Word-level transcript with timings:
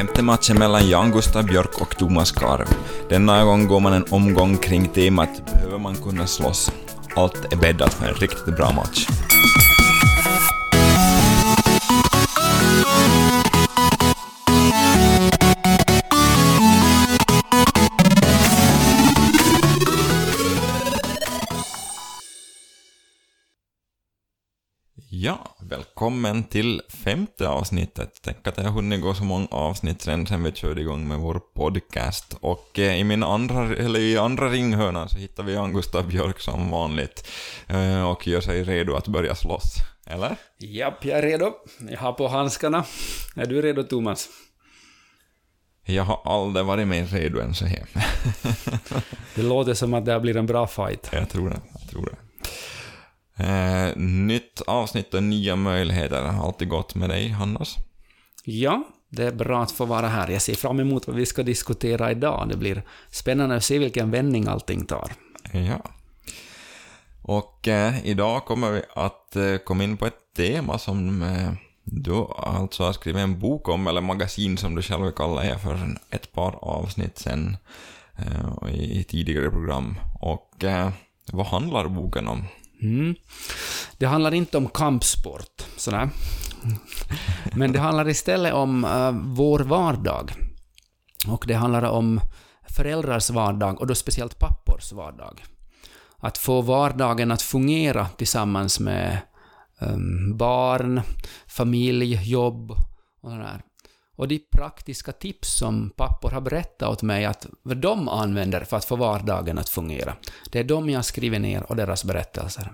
Femte 0.00 0.22
matchen 0.22 0.58
mellan 0.58 0.88
Jan 0.88 1.10
Gustav 1.10 1.44
Björk 1.44 1.80
och 1.80 1.96
Thomas 1.96 2.32
Karv. 2.32 2.68
Denna 3.08 3.44
gång 3.44 3.66
går 3.66 3.80
man 3.80 3.92
en 3.92 4.04
omgång 4.10 4.56
kring 4.56 4.88
temat 4.88 5.42
“Behöver 5.52 5.78
man 5.78 5.94
kunna 5.94 6.26
slåss?” 6.26 6.72
Allt 7.16 7.52
är 7.52 7.56
bäddat 7.56 7.94
för 7.94 8.06
en 8.06 8.14
riktigt 8.14 8.56
bra 8.56 8.72
match. 8.72 9.06
Välkommen 26.10 26.44
till 26.44 26.82
femte 27.04 27.48
avsnittet. 27.48 28.20
Tänk 28.22 28.46
att 28.46 28.56
det 28.56 28.62
har 28.62 28.70
hunnit 28.70 29.02
gå 29.02 29.14
så 29.14 29.24
många 29.24 29.46
avsnitt 29.50 30.02
sen, 30.02 30.26
sen 30.26 30.42
vi 30.42 30.52
körde 30.52 30.80
igång 30.80 31.08
med 31.08 31.18
vår 31.18 31.40
podcast. 31.54 32.36
Och 32.40 32.78
eh, 32.78 33.00
i 33.00 33.04
min 33.04 33.22
andra, 33.22 33.76
eller 33.76 34.00
i 34.00 34.18
andra 34.18 34.48
ringhörnan 34.48 35.08
så 35.08 35.18
hittar 35.18 35.42
vi 35.42 35.52
Jan 35.52 35.72
Gustav 35.72 36.08
Björk 36.08 36.40
som 36.40 36.70
vanligt. 36.70 37.28
Eh, 37.66 38.10
och 38.10 38.26
gör 38.26 38.40
sig 38.40 38.64
redo 38.64 38.94
att 38.94 39.08
börja 39.08 39.34
slåss. 39.34 39.74
Eller? 40.06 40.36
Japp, 40.58 41.04
jag 41.04 41.18
är 41.18 41.22
redo. 41.22 41.52
Jag 41.90 41.98
har 41.98 42.12
på 42.12 42.28
handskarna. 42.28 42.84
Är 43.36 43.46
du 43.46 43.62
redo, 43.62 43.82
Thomas? 43.82 44.28
Jag 45.84 46.04
har 46.04 46.20
aldrig 46.24 46.66
varit 46.66 46.88
mer 46.88 47.06
redo 47.06 47.40
än 47.40 47.54
så 47.54 47.66
här. 47.66 47.86
Det 49.34 49.42
låter 49.42 49.74
som 49.74 49.94
att 49.94 50.04
det 50.04 50.12
här 50.12 50.20
blir 50.20 50.36
en 50.36 50.46
bra 50.46 50.66
fight. 50.66 51.08
jag 51.12 51.28
tror 51.28 51.50
det, 51.50 51.60
jag 51.80 51.90
tror 51.90 52.04
det. 52.04 52.16
Eh, 53.40 53.96
nytt 53.96 54.60
avsnitt 54.66 55.14
och 55.14 55.22
nya 55.22 55.56
möjligheter. 55.56 56.22
Alltid 56.22 56.68
gott 56.68 56.94
med 56.94 57.10
dig, 57.10 57.28
Hannas? 57.28 57.76
Ja, 58.44 58.84
det 59.08 59.24
är 59.24 59.32
bra 59.32 59.62
att 59.62 59.72
få 59.72 59.84
vara 59.84 60.08
här. 60.08 60.28
Jag 60.28 60.42
ser 60.42 60.54
fram 60.54 60.80
emot 60.80 61.06
vad 61.06 61.16
vi 61.16 61.26
ska 61.26 61.42
diskutera 61.42 62.10
idag. 62.10 62.48
Det 62.48 62.56
blir 62.56 62.82
spännande 63.10 63.56
att 63.56 63.64
se 63.64 63.78
vilken 63.78 64.10
vändning 64.10 64.46
allting 64.46 64.86
tar. 64.86 65.12
Ja. 65.52 65.80
Och 67.22 67.68
eh, 67.68 68.06
idag 68.06 68.44
kommer 68.44 68.70
vi 68.70 68.82
att 68.94 69.36
eh, 69.36 69.56
komma 69.56 69.84
in 69.84 69.96
på 69.96 70.06
ett 70.06 70.34
tema 70.36 70.78
som 70.78 71.22
eh, 71.22 71.52
du 71.84 72.14
alltså 72.36 72.84
har 72.84 72.92
skrivit 72.92 73.22
en 73.22 73.38
bok 73.38 73.68
om, 73.68 73.86
eller 73.86 74.00
magasin 74.00 74.56
som 74.56 74.74
du 74.74 74.82
själv 74.82 75.10
kallar 75.10 75.44
det 75.44 75.58
för 75.58 75.98
ett 76.10 76.32
par 76.32 76.58
avsnitt 76.64 77.18
sen 77.18 77.56
eh, 78.16 78.74
i, 78.74 79.04
tidigare 79.04 79.50
program. 79.50 79.94
Och 80.20 80.64
eh, 80.64 80.90
vad 81.32 81.46
handlar 81.46 81.88
boken 81.88 82.28
om? 82.28 82.44
Mm. 82.82 83.14
Det 83.98 84.06
handlar 84.06 84.34
inte 84.34 84.56
om 84.56 84.68
kampsport, 84.68 85.66
sådär. 85.76 86.10
Men 87.54 87.72
det 87.72 87.78
handlar 87.78 88.08
istället 88.08 88.54
om 88.54 88.84
uh, 88.84 89.10
vår 89.34 89.58
vardag. 89.58 90.32
Och 91.28 91.44
det 91.46 91.54
handlar 91.54 91.82
om 91.82 92.20
föräldrars 92.68 93.30
vardag, 93.30 93.80
och 93.80 93.86
då 93.86 93.94
speciellt 93.94 94.38
pappors 94.38 94.92
vardag. 94.92 95.44
Att 96.18 96.38
få 96.38 96.60
vardagen 96.60 97.30
att 97.30 97.42
fungera 97.42 98.08
tillsammans 98.08 98.80
med 98.80 99.18
um, 99.80 100.36
barn, 100.36 101.00
familj, 101.46 102.30
jobb 102.30 102.70
och 103.20 103.30
sådär. 103.30 103.62
Och 104.20 104.28
de 104.28 104.38
praktiska 104.38 105.12
tips 105.12 105.58
som 105.58 105.90
pappor 105.90 106.30
har 106.30 106.40
berättat 106.40 106.88
åt 106.88 107.02
mig 107.02 107.24
att 107.24 107.46
vad 107.62 107.76
de 107.76 108.08
använder 108.08 108.64
för 108.64 108.76
att 108.76 108.84
få 108.84 108.96
vardagen 108.96 109.58
att 109.58 109.68
fungera. 109.68 110.14
Det 110.50 110.58
är 110.58 110.64
de 110.64 110.90
jag 110.90 111.04
skriver 111.04 111.38
ner 111.38 111.62
och 111.62 111.76
deras 111.76 112.04
berättelser. 112.04 112.72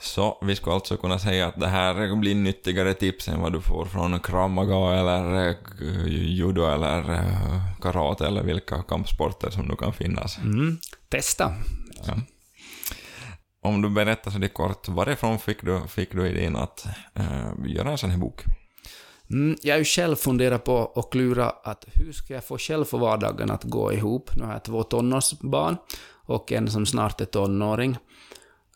Så 0.00 0.38
vi 0.42 0.56
skulle 0.56 0.74
alltså 0.74 0.96
kunna 0.96 1.18
säga 1.18 1.46
att 1.46 1.60
det 1.60 1.66
här 1.66 2.16
blir 2.16 2.34
nyttigare 2.34 2.94
tips 2.94 3.28
än 3.28 3.40
vad 3.40 3.52
du 3.52 3.60
får 3.60 3.84
från 3.84 4.20
kramaga 4.20 5.00
eller 5.00 5.48
eh, 5.48 6.06
judo 6.08 6.66
eller 6.66 7.12
eh, 7.12 7.80
karate 7.80 8.26
eller 8.26 8.42
vilka 8.42 8.82
kampsporter 8.82 9.50
som 9.50 9.64
nu 9.64 9.76
kan 9.76 9.92
finnas. 9.92 10.38
Mm. 10.38 10.78
Testa! 11.08 11.54
Ja. 12.06 12.14
Om 13.62 13.82
du 13.82 13.90
berättar 13.90 14.30
så 14.30 14.38
det 14.38 14.48
kort, 14.48 14.88
varifrån 14.88 15.38
fick 15.38 15.62
du, 15.62 15.80
fick 15.88 16.12
du 16.12 16.28
idén 16.28 16.56
att 16.56 16.86
uh, 17.18 17.52
göra 17.66 17.90
en 17.90 17.98
sån 17.98 18.10
här 18.10 18.18
bok? 18.18 18.44
Mm, 19.30 19.56
jag 19.62 19.74
har 19.74 19.78
ju 19.78 19.84
själv 19.84 20.16
funderat 20.16 20.64
på 20.64 20.74
och 20.74 21.12
klura 21.12 21.50
att 21.50 21.84
hur 21.94 22.12
ska 22.12 22.34
jag 22.34 22.44
få 22.44 22.58
själv 22.58 22.84
få 22.84 22.98
vardagen 22.98 23.50
att 23.50 23.64
gå 23.64 23.92
ihop? 23.92 24.30
Nu 24.36 24.44
har 24.44 24.52
jag 24.52 24.62
två 24.62 24.82
tonårsbarn 24.82 25.76
och 26.24 26.52
en 26.52 26.70
som 26.70 26.86
snart 26.86 27.20
är 27.20 27.24
tonåring. 27.24 27.96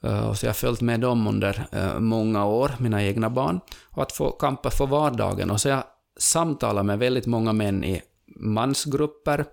Uh, 0.05 0.33
så 0.33 0.47
jag 0.47 0.51
har 0.51 0.55
följt 0.55 0.81
med 0.81 1.01
dem 1.01 1.27
under 1.27 1.67
uh, 1.75 1.99
många 1.99 2.47
år, 2.47 2.71
mina 2.79 3.03
egna 3.03 3.31
barn. 3.31 3.61
Och 3.85 4.03
att 4.03 4.13
få 4.13 4.31
kampa 4.31 4.71
för 4.71 4.87
vardagen. 4.87 5.51
Och 5.51 5.61
så 5.61 5.69
har 5.69 5.77
jag 5.77 5.85
samtalat 6.19 6.87
med 6.87 6.99
väldigt 6.99 7.27
många 7.27 7.53
män 7.53 7.85
i 7.85 8.03
mansgrupper, 8.37 9.45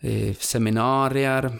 i 0.00 0.34
seminarier, 0.34 1.58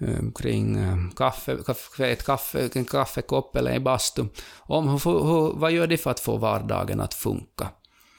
eh, 0.00 0.32
kring 0.34 0.78
kaffe, 1.16 1.56
kaffe, 1.66 2.06
ett 2.06 2.26
kaffe, 2.26 2.70
en 2.74 2.84
kaffekopp 2.84 3.56
eller 3.56 3.74
i 3.74 3.80
bastu. 3.80 4.24
Om 4.56 4.88
hur, 4.88 4.98
hur, 4.98 5.58
vad 5.58 5.72
gör 5.72 5.86
de 5.86 5.96
för 5.96 6.10
att 6.10 6.20
få 6.20 6.36
vardagen 6.36 7.00
att 7.00 7.14
funka? 7.14 7.68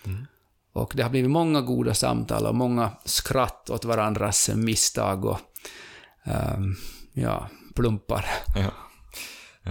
Mm. 0.08 0.26
Och 0.74 0.94
det 0.96 1.04
har 1.04 1.10
blivit 1.10 1.32
många 1.32 1.62
goda 1.62 1.94
samtal 1.94 2.46
och 2.46 2.56
många 2.56 2.92
skratt 3.06 3.70
åt 3.70 3.86
varandras 3.86 4.50
misstag 4.56 5.26
och 5.26 5.40
um, 6.26 6.76
ja, 7.14 7.50
plumpar. 7.76 8.26
Ja. 8.56 8.72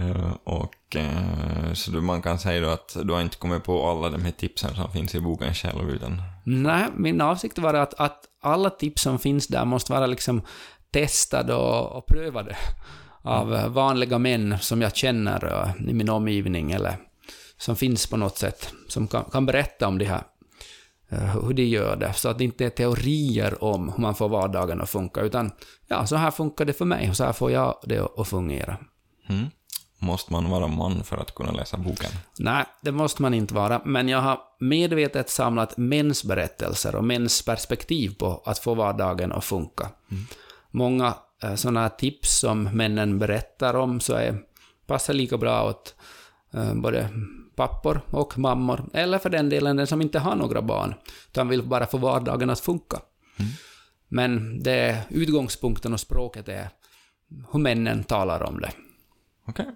Uh, 0.01 0.33
och 0.43 0.95
uh, 0.95 1.73
så 1.73 1.91
du, 1.91 2.01
man 2.01 2.21
kan 2.21 2.39
säga 2.39 2.61
då 2.61 2.69
att 2.69 2.97
du 3.03 3.13
har 3.13 3.21
inte 3.21 3.37
kommit 3.37 3.63
på 3.63 3.89
alla 3.89 4.09
de 4.09 4.23
här 4.23 4.31
tipsen 4.31 4.75
som 4.75 4.91
finns 4.91 5.15
i 5.15 5.21
boken 5.21 5.53
själv, 5.53 5.89
utan... 5.89 6.21
Nej, 6.43 6.85
min 6.95 7.21
avsikt 7.21 7.57
var 7.57 7.73
att, 7.73 7.93
att 7.93 8.19
alla 8.41 8.69
tips 8.69 9.01
som 9.01 9.19
finns 9.19 9.47
där 9.47 9.65
måste 9.65 9.91
vara 9.91 10.05
liksom 10.05 10.41
testade 10.91 11.53
och, 11.53 11.97
och 11.97 12.05
prövade 12.05 12.57
av 13.21 13.53
mm. 13.53 13.73
vanliga 13.73 14.17
män 14.17 14.59
som 14.59 14.81
jag 14.81 14.95
känner 14.95 15.45
uh, 15.45 15.89
i 15.89 15.93
min 15.93 16.09
omgivning 16.09 16.71
eller 16.71 16.97
som 17.57 17.75
finns 17.75 18.07
på 18.07 18.17
något 18.17 18.37
sätt, 18.37 18.73
som 18.87 19.07
kan, 19.07 19.23
kan 19.23 19.45
berätta 19.45 19.87
om 19.87 19.97
det 19.97 20.05
här, 20.05 20.23
eh, 21.09 21.43
hur 21.43 21.53
de 21.53 21.63
gör 21.63 21.95
det, 21.95 22.13
så 22.13 22.29
att 22.29 22.37
det 22.37 22.43
inte 22.43 22.65
är 22.65 22.69
teorier 22.69 23.63
om 23.63 23.89
hur 23.89 24.01
man 24.01 24.15
får 24.15 24.29
vardagen 24.29 24.81
att 24.81 24.89
funka, 24.89 25.21
utan 25.21 25.51
ja, 25.87 26.07
så 26.07 26.15
här 26.15 26.31
funkar 26.31 26.65
det 26.65 26.73
för 26.73 26.85
mig, 26.85 27.09
och 27.09 27.17
så 27.17 27.23
här 27.23 27.33
får 27.33 27.51
jag 27.51 27.79
det 27.83 28.07
att 28.17 28.27
fungera. 28.27 28.77
Mm. 29.29 29.45
Måste 29.99 30.33
man 30.33 30.49
vara 30.49 30.67
man 30.67 31.03
för 31.03 31.17
att 31.17 31.35
kunna 31.35 31.51
läsa 31.51 31.77
boken? 31.77 32.11
Nej, 32.39 32.65
det 32.81 32.91
måste 32.91 33.21
man 33.21 33.33
inte 33.33 33.53
vara, 33.53 33.81
men 33.85 34.09
jag 34.09 34.21
har 34.21 34.39
medvetet 34.59 35.29
samlat 35.29 35.77
mäns 35.77 36.23
berättelser 36.23 36.95
och 36.95 37.03
mäns 37.03 37.45
perspektiv 37.45 38.15
på 38.19 38.41
att 38.45 38.59
få 38.59 38.73
vardagen 38.73 39.31
att 39.31 39.45
funka. 39.45 39.89
Mm. 40.11 40.23
Många 40.71 41.13
eh, 41.43 41.55
sådana 41.55 41.89
tips 41.89 42.39
som 42.39 42.63
männen 42.63 43.19
berättar 43.19 43.73
om 43.73 43.99
så 43.99 44.13
är, 44.13 44.39
passar 44.87 45.13
lika 45.13 45.37
bra 45.37 45.69
åt 45.69 45.95
eh, 46.53 46.73
både 46.73 47.09
pappor 47.57 48.01
och 48.11 48.37
mammor, 48.37 48.89
eller 48.93 49.19
för 49.19 49.29
den 49.29 49.49
delen 49.49 49.75
den 49.75 49.87
som 49.87 50.01
inte 50.01 50.19
har 50.19 50.35
några 50.35 50.61
barn, 50.61 50.93
utan 51.27 51.47
vill 51.47 51.63
bara 51.63 51.85
få 51.85 51.97
vardagen 51.97 52.49
att 52.49 52.59
funka. 52.59 52.99
Mm. 53.39 53.51
Men 54.07 54.63
det 54.63 55.03
utgångspunkten 55.09 55.93
och 55.93 55.99
språket 55.99 56.49
är 56.49 56.69
hur 57.51 57.59
männen 57.59 58.03
talar 58.03 58.43
om 58.43 58.59
det. 58.59 58.71
Okej. 59.47 59.63
Okay. 59.63 59.75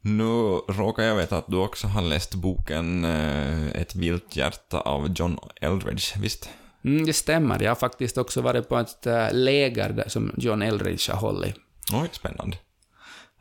Nu 0.00 0.60
råkar 0.68 1.02
jag 1.02 1.16
veta 1.16 1.38
att 1.38 1.48
du 1.48 1.56
också 1.56 1.86
har 1.86 2.02
läst 2.02 2.34
boken 2.34 3.04
eh, 3.04 3.66
Ett 3.66 3.94
vilt 3.94 4.36
hjärta 4.36 4.80
av 4.80 5.14
John 5.16 5.38
Eldridge, 5.60 6.20
visst? 6.20 6.50
Mm, 6.84 7.06
det 7.06 7.12
stämmer. 7.12 7.62
Jag 7.62 7.70
har 7.70 7.76
faktiskt 7.76 8.18
också 8.18 8.40
varit 8.40 8.68
på 8.68 8.76
ett 8.78 9.06
äh, 9.06 9.32
läger 9.32 10.04
som 10.06 10.32
John 10.36 10.62
Eldridge 10.62 11.12
har 11.12 11.20
hållit. 11.20 11.54
Oj, 11.92 12.08
spännande. 12.12 12.56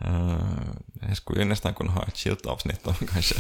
Uh, 0.02 0.36
jag 1.08 1.18
skulle 1.18 1.40
ju 1.40 1.46
nästan 1.46 1.74
kunna 1.74 1.92
ha 1.92 2.04
ett 2.04 2.18
skilt 2.18 2.46
avsnitt 2.46 2.88
om 2.88 2.94
kanske. 2.94 3.36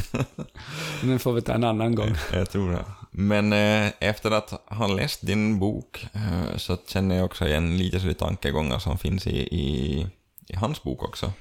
Men 1.03 1.19
får 1.19 1.33
vi 1.33 1.41
ta 1.41 1.53
en 1.53 1.63
annan 1.63 1.95
gång. 1.95 2.15
Jag, 2.33 2.49
tror 2.49 2.71
det. 2.71 2.85
Men 3.11 3.53
uh, 3.53 3.91
efter 3.99 4.31
att 4.31 4.49
ha 4.67 4.87
läst 4.87 5.21
din 5.21 5.59
bok 5.59 6.07
uh, 6.15 6.57
så 6.57 6.77
känner 6.87 7.15
jag 7.15 7.25
också 7.25 7.47
igen 7.47 7.77
lite 7.77 7.99
så 7.99 8.13
tankegångar 8.13 8.79
som 8.79 8.97
finns 8.97 9.27
i, 9.27 9.37
i, 9.37 10.07
i 10.47 10.55
hans 10.55 10.83
bok 10.83 11.03
också. 11.03 11.31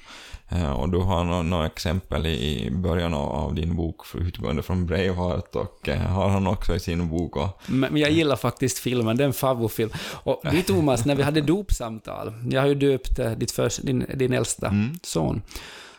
Eh, 0.49 0.73
och 0.73 0.89
du 0.89 0.99
har 0.99 1.25
några 1.25 1.43
no 1.43 1.65
exempel 1.65 2.27
i 2.27 2.71
början 2.71 3.15
av 3.15 3.55
din 3.55 3.77
bok 3.77 4.03
utgående 4.15 4.63
från 4.63 4.87
Braveheart 4.87 5.57
och 5.57 5.89
eh, 5.89 5.99
har 5.99 6.29
han 6.29 6.47
också 6.47 6.77
i 6.77 6.81
sin 6.81 7.09
bok. 7.09 7.37
Och... 7.37 7.61
Men 7.67 7.97
jag 7.97 8.11
gillar 8.11 8.37
faktiskt 8.37 8.79
filmen, 8.79 9.17
det 9.17 9.25
är 9.25 9.27
en 9.27 9.33
favoritfilm. 9.33 9.91
Och 9.99 10.43
du 10.51 10.63
Thomas, 10.63 11.05
när 11.05 11.15
vi 11.15 11.23
hade 11.23 11.41
dopsamtal, 11.41 12.33
jag 12.51 12.61
har 12.61 12.69
ju 12.69 12.75
döpt 12.75 13.19
eh, 13.19 13.31
ditt 13.31 13.51
först, 13.51 13.83
din, 13.83 14.07
din 14.15 14.33
äldsta 14.33 14.67
mm. 14.67 14.99
son. 15.03 15.43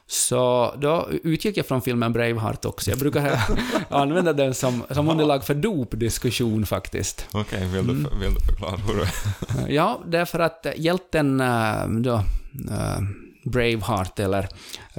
Så 0.07 0.73
då 0.77 1.09
utgick 1.23 1.57
jag 1.57 1.65
från 1.65 1.81
filmen 1.81 2.13
Braveheart 2.13 2.65
också. 2.65 2.89
Jag 2.89 2.99
brukar 2.99 3.39
använda 3.89 4.33
den 4.33 4.53
som, 4.53 4.83
som 4.89 5.09
underlag 5.09 5.43
för 5.43 5.53
dopdiskussion 5.53 6.65
faktiskt. 6.65 7.27
Okej, 7.31 7.41
okay, 7.41 7.67
vill, 7.67 7.89
mm. 7.89 8.19
vill 8.19 8.33
du 8.33 8.39
förklara 8.39 8.75
hur 8.75 8.99
det 8.99 9.73
Ja, 9.73 10.01
därför 10.05 10.39
att 10.39 10.65
hjälten 10.77 11.37
då, 12.03 12.23
Braveheart 13.43 14.19
eller 14.19 14.47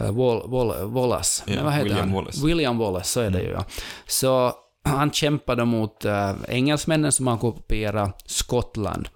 uh, 0.01 0.11
Wall, 0.11 0.51
Wall, 0.51 0.91
Wallace. 0.91 1.45
Ja, 1.47 1.83
William 1.83 2.13
Wallace. 2.13 2.47
William 2.47 2.79
Wallace, 2.79 3.11
så 3.11 3.21
är 3.21 3.31
det 3.31 3.43
ju. 3.43 3.51
Ja. 3.51 3.65
Så 4.07 4.53
han 4.85 5.11
kämpade 5.11 5.65
mot 5.65 6.05
engelsmännen 6.49 7.13
som 7.13 7.27
har 7.27 7.45
ockuperat 7.45 8.23
Skottland. 8.27 9.09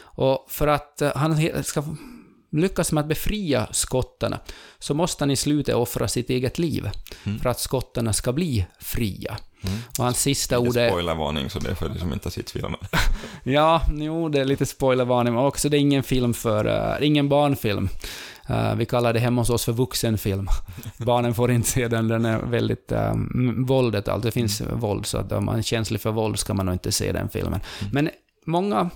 Och 0.00 0.46
för 0.48 0.66
att 0.66 1.02
han 1.14 1.64
ska 1.64 1.82
lyckas 2.50 2.92
med 2.92 3.02
att 3.02 3.08
befria 3.08 3.68
skottarna 3.72 4.40
så 4.78 4.94
måste 4.94 5.24
han 5.24 5.30
i 5.30 5.36
slutet 5.36 5.74
offra 5.74 6.08
sitt 6.08 6.30
eget 6.30 6.58
liv 6.58 6.90
mm. 7.24 7.38
för 7.38 7.50
att 7.50 7.60
skottarna 7.60 8.12
ska 8.12 8.32
bli 8.32 8.66
fria. 8.78 9.36
Mm. 9.60 9.78
Och 9.98 10.04
hans 10.04 10.20
sista 10.20 10.58
ord 10.58 10.76
är... 10.76 10.88
Spoilervarning, 10.88 11.50
så 11.50 11.58
det 11.58 11.70
är 11.70 11.74
för 11.74 11.88
de 11.88 11.98
som 11.98 12.12
inte 12.12 12.26
har 12.26 12.30
sett 12.30 12.50
filmen. 12.50 12.76
ja, 13.42 13.82
jo, 13.92 14.28
det 14.28 14.40
är 14.40 14.44
lite 14.44 14.66
spoilervarning, 14.66 15.34
men 15.34 15.44
också 15.44 15.68
det 15.68 15.76
är 15.76 15.80
ingen 15.80 16.02
film 16.02 16.34
för... 16.34 16.66
Uh, 16.66 17.06
ingen 17.06 17.28
barnfilm. 17.28 17.88
Uh, 18.50 18.74
vi 18.74 18.86
kallar 18.86 19.12
det 19.12 19.20
hemma 19.20 19.40
hos 19.40 19.50
oss 19.50 19.64
för 19.64 19.72
vuxenfilm. 19.72 20.48
Barnen 20.96 21.34
får 21.34 21.50
inte 21.50 21.68
se 21.68 21.88
den, 21.88 22.08
den 22.08 22.24
är 22.24 22.38
väldigt... 22.38 22.92
Um, 22.92 23.64
våldet, 23.66 24.08
alltså 24.08 24.26
det 24.26 24.32
finns 24.32 24.60
mm. 24.60 24.80
våld, 24.80 25.06
så 25.06 25.18
att 25.18 25.32
om 25.32 25.44
man 25.44 25.58
är 25.58 25.62
känslig 25.62 26.00
för 26.00 26.10
våld 26.10 26.38
ska 26.38 26.54
man 26.54 26.66
nog 26.66 26.74
inte 26.74 26.92
se 26.92 27.12
den 27.12 27.28
filmen. 27.28 27.60
Mm. 27.80 27.92
Men 27.92 28.10
många 28.44 28.90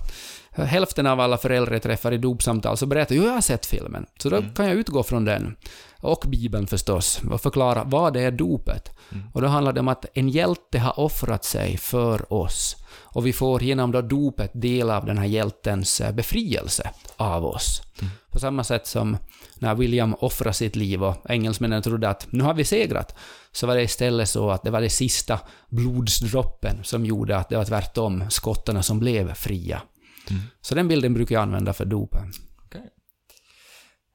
hälften 0.55 1.07
av 1.07 1.19
alla 1.19 1.37
föräldrar 1.37 1.73
jag 1.73 1.81
träffar 1.81 2.11
i 2.11 2.17
dopsamtal 2.17 2.77
så 2.77 2.85
berättar 2.85 3.15
ju 3.15 3.23
jag 3.23 3.33
har 3.33 3.41
sett 3.41 3.65
filmen. 3.65 4.05
Så 4.19 4.29
då 4.29 4.37
mm. 4.37 4.53
kan 4.53 4.67
jag 4.67 4.75
utgå 4.75 5.03
från 5.03 5.25
den. 5.25 5.55
Och 5.99 6.23
Bibeln 6.27 6.67
förstås, 6.67 7.21
och 7.31 7.41
förklara 7.41 7.83
vad 7.83 8.13
det 8.13 8.21
är 8.21 8.31
dopet. 8.31 8.91
Mm. 9.11 9.23
Och 9.33 9.41
då 9.41 9.47
handlar 9.47 9.73
det 9.73 9.79
om 9.79 9.87
att 9.87 10.05
en 10.13 10.29
hjälte 10.29 10.79
har 10.79 10.99
offrat 10.99 11.45
sig 11.45 11.77
för 11.77 12.33
oss. 12.33 12.75
Och 12.89 13.25
vi 13.25 13.33
får 13.33 13.63
genom 13.63 13.91
då 13.91 14.01
dopet 14.01 14.51
del 14.53 14.89
av 14.89 15.05
den 15.05 15.17
här 15.17 15.25
hjältens 15.25 16.01
eh, 16.01 16.11
befrielse 16.11 16.89
av 17.17 17.45
oss. 17.45 17.81
Mm. 18.01 18.11
På 18.31 18.39
samma 18.39 18.63
sätt 18.63 18.87
som 18.87 19.17
när 19.55 19.75
William 19.75 20.13
offrade 20.13 20.53
sitt 20.53 20.75
liv 20.75 21.03
och 21.03 21.15
engelsmännen 21.29 21.81
trodde 21.81 22.09
att 22.09 22.27
nu 22.29 22.43
har 22.43 22.53
vi 22.53 22.63
segrat, 22.63 23.15
så 23.51 23.67
var 23.67 23.75
det 23.75 23.83
istället 23.83 24.29
så 24.29 24.49
att 24.49 24.63
det 24.63 24.71
var 24.71 24.81
det 24.81 24.89
sista 24.89 25.39
blodsdroppen 25.69 26.83
som 26.83 27.05
gjorde 27.05 27.37
att 27.37 27.49
det 27.49 27.57
var 27.57 27.65
tvärtom 27.65 28.23
skottarna 28.29 28.83
som 28.83 28.99
blev 28.99 29.33
fria. 29.33 29.81
Mm. 30.29 30.41
Så 30.61 30.75
den 30.75 30.87
bilden 30.87 31.13
brukar 31.13 31.35
jag 31.35 31.41
använda 31.41 31.73
för 31.73 31.85
dopen. 31.85 32.31
Okay. 32.65 32.81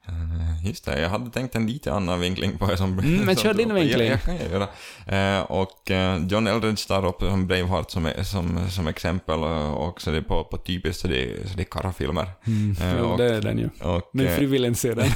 Uh, 0.09 0.67
just 0.67 0.85
det, 0.85 1.01
jag 1.01 1.09
hade 1.09 1.31
tänkt 1.31 1.55
en 1.55 1.67
lite 1.67 1.93
annan 1.93 2.19
vinkling 2.19 2.57
på 2.57 2.67
det 2.67 2.77
som... 2.77 2.99
Mm, 2.99 3.25
men 3.25 3.35
kör 3.35 3.53
din 3.53 3.73
vinkling. 3.73 4.07
Ja, 4.07 4.17
kan 4.17 4.35
jag 4.35 4.51
göra. 4.51 5.37
Uh, 5.39 5.51
och 5.51 5.91
uh, 5.91 6.27
John 6.27 6.47
Eldridge 6.47 6.87
tar 6.87 7.05
upp 7.05 7.19
som 7.19 7.47
Braveheart 7.47 7.91
som, 7.91 8.11
som, 8.23 8.69
som 8.69 8.87
exempel 8.87 9.39
och 9.39 9.87
också 9.87 10.11
det 10.11 10.21
på, 10.21 10.43
på 10.43 10.57
typiskt 10.57 11.01
så 11.01 11.07
det, 11.07 11.49
så 11.49 11.57
det 11.57 11.63
är 11.63 11.65
karafilmer. 11.65 12.27
Mm, 12.47 12.95
uh, 12.95 13.01
och, 13.01 13.17
det 13.17 13.35
är 13.35 13.41
den 13.41 13.57
ju. 13.59 13.69
Och, 13.81 14.09
men 14.13 14.35
frivilligt 14.35 14.77
se 14.77 14.93
den. 14.93 15.11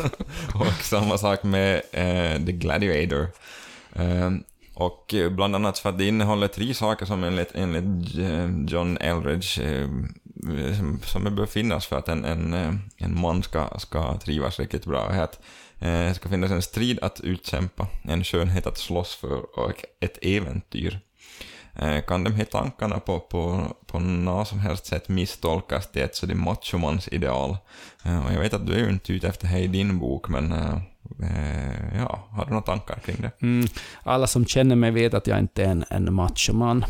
och 0.54 0.72
samma 0.82 1.18
sak 1.18 1.42
med 1.42 1.82
The 2.46 2.52
Gladiator. 2.52 3.28
Och 4.74 5.14
eh, 5.14 5.30
bland 5.30 5.54
annat 5.54 5.78
för 5.78 5.88
att 5.88 5.98
det 5.98 6.08
innehåller 6.08 6.48
tre 6.48 6.74
saker 6.74 7.06
som 7.06 7.24
enligt, 7.24 7.50
enligt 7.54 8.18
eh, 8.18 8.74
John 8.74 8.96
Eldridge 8.96 9.62
eh, 9.62 9.88
som, 11.02 11.34
bör 11.36 11.46
finnas 11.46 11.86
för 11.86 11.98
att 11.98 12.08
en, 12.08 12.24
en, 12.24 12.54
en 12.96 13.20
man 13.20 13.42
ska, 13.42 13.78
ska 13.78 14.18
trivas 14.18 14.58
riktigt 14.58 14.86
bra. 14.86 15.10
Är 15.10 15.22
att 15.22 15.40
det 15.78 16.14
ska 16.14 16.28
finnas 16.28 16.50
en 16.50 16.62
strid 16.62 16.98
att 17.02 17.20
utkämpa, 17.20 17.86
en 18.02 18.24
skönhet 18.24 18.66
att 18.66 18.78
slåss 18.78 19.14
för 19.14 19.58
och 19.58 19.84
ett 20.00 20.18
äventyr. 20.22 21.00
Eh, 21.76 22.00
kan 22.00 22.24
de 22.24 22.32
här 22.32 22.44
tankarna 22.44 23.00
på, 23.00 23.20
på, 23.20 23.66
på 23.86 23.98
något 23.98 24.48
som 24.48 24.58
helst 24.58 24.86
sätt 24.86 25.08
misstolkas 25.08 25.92
till 25.92 26.02
ett 26.02 26.16
sådär 26.16 26.34
machomans 26.34 27.08
ideal? 27.08 27.56
Eh, 28.04 28.26
och 28.26 28.32
jag 28.32 28.40
vet 28.40 28.54
att 28.54 28.66
du 28.66 28.74
är 28.74 28.78
ju 28.78 28.90
inte 28.90 29.12
ute 29.12 29.28
efter 29.28 29.48
det 29.48 29.58
i 29.58 29.66
din 29.66 29.98
bok, 29.98 30.28
men 30.28 30.54
ja, 31.98 32.24
har 32.30 32.44
du 32.44 32.50
några 32.50 32.62
tankar 32.62 32.98
kring 33.04 33.16
det? 33.20 33.30
Mm, 33.42 33.66
alla 34.02 34.26
som 34.26 34.46
känner 34.46 34.76
mig 34.76 34.90
vet 34.90 35.14
att 35.14 35.26
jag 35.26 35.38
inte 35.38 35.64
är 35.64 35.68
en, 35.68 35.84
en 35.90 36.14
machoman. 36.14 36.84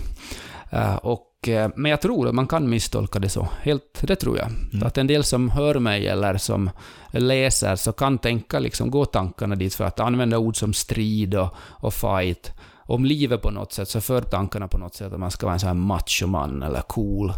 och 1.03 1.31
Eh, 1.49 1.69
men 1.77 1.91
jag 1.91 2.01
tror 2.01 2.29
att 2.29 2.35
man 2.35 2.47
kan 2.47 2.71
misstolka 2.71 3.19
det 3.19 3.29
så. 3.29 3.49
Helt, 3.63 4.01
det 4.03 4.17
tror 4.17 4.39
jag. 4.39 4.49
Mm. 4.73 4.87
Att 4.87 4.99
en 4.99 5.07
del 5.07 5.25
som 5.25 5.51
hör 5.51 5.79
mig 5.79 6.09
eller 6.09 6.37
som 6.37 6.71
läser 7.11 7.77
så 7.77 7.93
kan 7.93 8.19
tänka, 8.19 8.59
liksom, 8.59 8.91
gå 8.91 9.05
tankarna 9.05 9.55
dit 9.55 9.75
för 9.75 9.85
att 9.85 10.01
använda 10.01 10.39
ord 10.39 10.57
som 10.57 10.75
strid 10.75 11.35
och, 11.35 11.55
och 11.57 11.95
fight. 11.95 12.53
Om 12.87 13.05
livet 13.05 13.43
på 13.43 13.51
något 13.51 13.73
sätt 13.73 13.89
så 13.89 14.01
för 14.01 14.23
tankarna 14.23 14.69
på 14.69 14.79
något 14.79 14.95
sätt 14.95 15.13
att 15.13 15.21
man 15.21 15.31
ska 15.31 15.47
vara 15.47 15.55
en 15.55 15.61
sån 15.61 15.67
här 15.67 15.75
machoman 15.75 16.63
eller 16.63 16.81
cool 16.81 17.33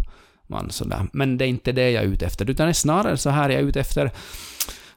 man. 0.47 0.71
Sådär. 0.71 1.07
Men 1.13 1.39
det 1.39 1.45
är 1.45 1.49
inte 1.49 1.73
det 1.73 1.91
jag 1.91 2.05
är 2.05 2.09
ute 2.09 2.27
efter, 2.27 2.51
utan 2.51 2.67
det 2.67 2.71
är 2.71 2.75
snarare 2.75 3.17
så 3.17 3.31
här 3.31 3.51
jag 3.51 3.61
är 3.61 3.65
ute 3.65 3.81
efter 3.81 4.05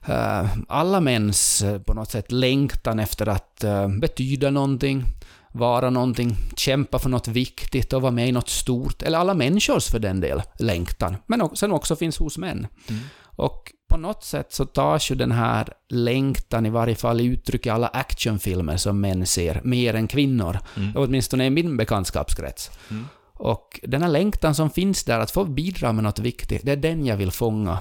uh, 0.09 0.49
alla 0.67 1.01
mäns 1.01 1.63
uh, 1.63 1.79
på 1.79 1.93
något 1.93 2.11
sätt 2.11 2.31
längtan 2.31 2.99
efter 2.99 3.29
att 3.29 3.63
uh, 3.65 3.87
betyda 3.87 4.49
någonting, 4.49 5.03
vara 5.51 5.89
någonting, 5.89 6.35
kämpa 6.55 6.99
för 6.99 7.09
något 7.09 7.27
viktigt 7.27 7.93
och 7.93 8.01
vara 8.01 8.11
med 8.11 8.29
i 8.29 8.31
något 8.31 8.49
stort, 8.49 9.01
eller 9.01 9.17
alla 9.17 9.33
människors 9.33 9.87
för 9.87 9.99
den 9.99 10.21
del, 10.21 10.41
längtan, 10.59 11.15
men 11.25 11.55
sen 11.55 11.71
också 11.71 11.95
finns 11.95 12.17
hos 12.17 12.37
män. 12.37 12.67
Mm. 12.87 13.01
Och 13.21 13.73
på 13.89 13.97
något 13.97 14.23
sätt 14.23 14.53
så 14.53 14.65
tas 14.65 15.11
ju 15.11 15.15
den 15.15 15.31
här 15.31 15.73
längtan 15.89 16.65
i 16.65 16.69
varje 16.69 16.95
fall 16.95 17.21
i 17.21 17.25
uttryck 17.25 17.65
i 17.65 17.69
alla 17.69 17.87
actionfilmer 17.87 18.77
som 18.77 19.01
män 19.01 19.25
ser, 19.25 19.61
mer 19.63 19.93
än 19.93 20.07
kvinnor, 20.07 20.59
mm. 20.77 20.91
åtminstone 20.95 21.45
i 21.45 21.49
min 21.49 21.77
bekantskapskrets. 21.77 22.71
Mm. 22.89 23.05
Och 23.33 23.79
den 23.83 24.01
här 24.01 24.09
längtan 24.09 24.55
som 24.55 24.69
finns 24.69 25.03
där, 25.03 25.19
att 25.19 25.31
få 25.31 25.45
bidra 25.45 25.93
med 25.93 26.03
något 26.03 26.19
viktigt, 26.19 26.61
det 26.65 26.71
är 26.71 26.77
den 26.77 27.05
jag 27.05 27.17
vill 27.17 27.31
fånga. 27.31 27.79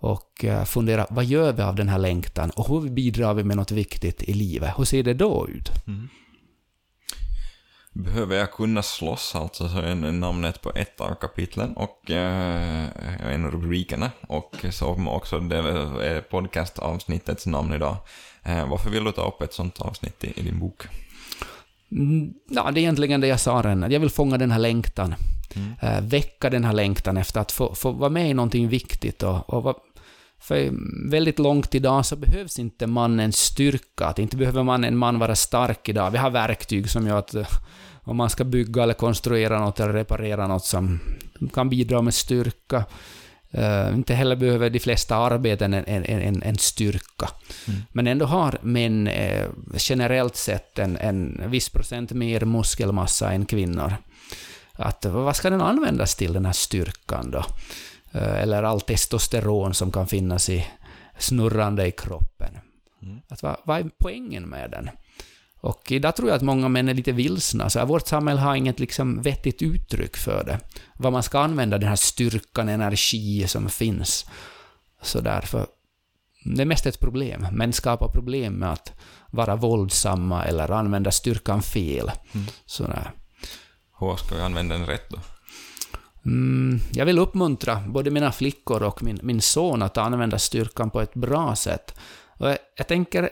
Och 0.00 0.44
eh, 0.44 0.64
fundera, 0.64 1.06
vad 1.10 1.24
gör 1.24 1.52
vi 1.52 1.62
av 1.62 1.74
den 1.74 1.88
här 1.88 1.98
längtan? 1.98 2.50
Och 2.50 2.68
hur 2.68 2.90
bidrar 2.90 3.34
vi 3.34 3.44
med 3.44 3.56
något 3.56 3.70
viktigt 3.70 4.22
i 4.22 4.32
livet? 4.32 4.74
Hur 4.76 4.84
ser 4.84 5.02
det 5.02 5.14
då 5.14 5.48
ut? 5.48 5.70
Mm. 5.86 6.08
Behöver 7.98 8.36
jag 8.36 8.52
kunna 8.52 8.82
slåss 8.82 9.34
alltså, 9.34 9.68
så 9.68 9.78
är 9.78 9.94
namnet 9.94 10.62
på 10.62 10.72
ett 10.74 11.00
av 11.00 11.14
kapitlen 11.14 11.76
och 11.76 12.10
eh, 12.10 12.86
en 13.32 13.44
av 13.44 13.50
rubrikerna 13.50 14.10
och 14.28 14.56
så 14.70 15.06
också 15.06 15.40
det 15.40 15.56
är 15.56 16.20
podcastavsnittets 16.20 17.46
namn 17.46 17.72
idag. 17.72 17.96
Eh, 18.42 18.68
varför 18.68 18.90
vill 18.90 19.04
du 19.04 19.12
ta 19.12 19.28
upp 19.28 19.42
ett 19.42 19.52
sånt 19.52 19.80
avsnitt 19.80 20.24
i, 20.24 20.40
i 20.40 20.42
din 20.42 20.58
bok? 20.58 20.82
Mm, 21.92 22.34
ja, 22.48 22.70
det 22.70 22.80
är 22.80 22.82
egentligen 22.82 23.20
det 23.20 23.26
jag 23.26 23.40
sa 23.40 23.62
redan, 23.64 23.90
jag 23.90 24.00
vill 24.00 24.10
fånga 24.10 24.38
den 24.38 24.50
här 24.50 24.58
längtan. 24.58 25.14
Mm. 25.54 25.72
Eh, 25.80 26.00
väcka 26.02 26.50
den 26.50 26.64
här 26.64 26.72
längtan 26.72 27.16
efter 27.16 27.40
att 27.40 27.52
få, 27.52 27.74
få 27.74 27.92
vara 27.92 28.10
med 28.10 28.30
i 28.30 28.34
någonting 28.34 28.68
viktigt 28.68 29.22
och, 29.22 29.50
och 29.50 29.84
för 30.38 30.70
väldigt 31.10 31.38
långt 31.38 31.74
idag 31.74 32.06
så 32.06 32.16
behövs 32.16 32.58
inte 32.58 32.86
mannens 32.86 33.36
styrka, 33.36 34.06
att 34.06 34.18
inte 34.18 34.36
behöver 34.36 34.62
man 34.62 34.84
en 34.84 34.96
man 34.96 35.18
vara 35.18 35.36
stark 35.36 35.88
idag. 35.88 36.10
Vi 36.10 36.18
har 36.18 36.30
verktyg 36.30 36.90
som 36.90 37.06
gör 37.06 37.18
att 37.18 37.34
om 38.08 38.16
man 38.16 38.30
ska 38.30 38.44
bygga 38.44 38.82
eller 38.82 38.94
konstruera 38.94 39.60
något 39.60 39.80
eller 39.80 39.92
reparera 39.92 40.46
något 40.46 40.64
som 40.64 41.00
kan 41.54 41.68
bidra 41.68 42.02
med 42.02 42.14
styrka. 42.14 42.84
Uh, 43.54 43.94
inte 43.94 44.14
heller 44.14 44.36
behöver 44.36 44.70
de 44.70 44.78
flesta 44.78 45.16
arbeten 45.16 45.74
en, 45.74 45.84
en, 45.84 46.04
en, 46.04 46.42
en 46.42 46.58
styrka. 46.58 47.28
Mm. 47.68 47.80
Men 47.92 48.06
ändå 48.06 48.26
har 48.26 48.58
män 48.62 49.08
uh, 49.08 49.46
generellt 49.78 50.36
sett 50.36 50.78
en, 50.78 50.96
en 50.96 51.50
viss 51.50 51.68
procent 51.68 52.12
mer 52.12 52.44
muskelmassa 52.44 53.32
än 53.32 53.46
kvinnor. 53.46 53.94
Att, 54.72 55.04
vad 55.04 55.36
ska 55.36 55.50
den 55.50 55.60
användas 55.60 56.16
till, 56.16 56.32
den 56.32 56.46
här 56.46 56.52
styrkan 56.52 57.30
då? 57.30 57.44
Uh, 58.14 58.42
eller 58.42 58.62
all 58.62 58.80
testosteron 58.80 59.74
som 59.74 59.92
kan 59.92 60.06
finnas 60.06 60.48
i 60.48 60.66
snurrande 61.18 61.86
i 61.86 61.90
kroppen. 61.90 62.58
Mm. 63.02 63.20
Att, 63.28 63.42
vad, 63.42 63.56
vad 63.64 63.78
är 63.78 63.90
poängen 63.98 64.48
med 64.48 64.70
den? 64.70 64.90
Och 65.60 65.92
idag 65.92 66.16
tror 66.16 66.28
jag 66.28 66.36
att 66.36 66.42
många 66.42 66.68
män 66.68 66.88
är 66.88 66.94
lite 66.94 67.12
vilsna, 67.12 67.70
så 67.70 67.84
vårt 67.84 68.06
samhälle 68.06 68.40
har 68.40 68.54
inget 68.54 68.80
liksom 68.80 69.22
vettigt 69.22 69.62
uttryck 69.62 70.16
för 70.16 70.44
det. 70.44 70.60
Vad 70.94 71.12
man 71.12 71.22
ska 71.22 71.38
använda 71.40 71.78
den 71.78 71.88
här 71.88 71.96
styrkan, 71.96 72.68
energi 72.68 73.48
som 73.48 73.68
finns. 73.68 74.26
Så 75.02 75.20
därför, 75.20 75.66
det 76.44 76.62
är 76.62 76.66
mest 76.66 76.86
ett 76.86 77.00
problem. 77.00 77.46
Män 77.52 77.72
skapar 77.72 78.08
problem 78.08 78.54
med 78.54 78.72
att 78.72 78.92
vara 79.30 79.56
våldsamma 79.56 80.44
eller 80.44 80.70
använda 80.70 81.10
styrkan 81.10 81.62
fel. 81.62 82.10
Mm. 82.32 82.46
Sådär. 82.66 83.10
Hur 83.98 84.16
ska 84.16 84.34
vi 84.34 84.40
använda 84.40 84.78
den 84.78 84.86
rätt 84.86 85.10
då? 85.10 85.18
Mm, 86.26 86.80
jag 86.92 87.06
vill 87.06 87.18
uppmuntra 87.18 87.82
både 87.86 88.10
mina 88.10 88.32
flickor 88.32 88.82
och 88.82 89.02
min, 89.02 89.20
min 89.22 89.40
son 89.40 89.82
att 89.82 89.96
använda 89.96 90.38
styrkan 90.38 90.90
på 90.90 91.00
ett 91.00 91.14
bra 91.14 91.56
sätt. 91.56 91.94
Och 92.38 92.50
jag, 92.50 92.58
jag 92.76 92.88
tänker, 92.88 93.30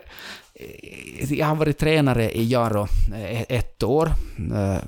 jag 1.29 1.47
har 1.47 1.57
varit 1.57 1.79
tränare 1.79 2.31
i 2.31 2.49
Jaro 2.49 2.89
eh, 3.15 3.41
ett 3.49 3.83
år. 3.83 4.13
Eh, 4.55 4.79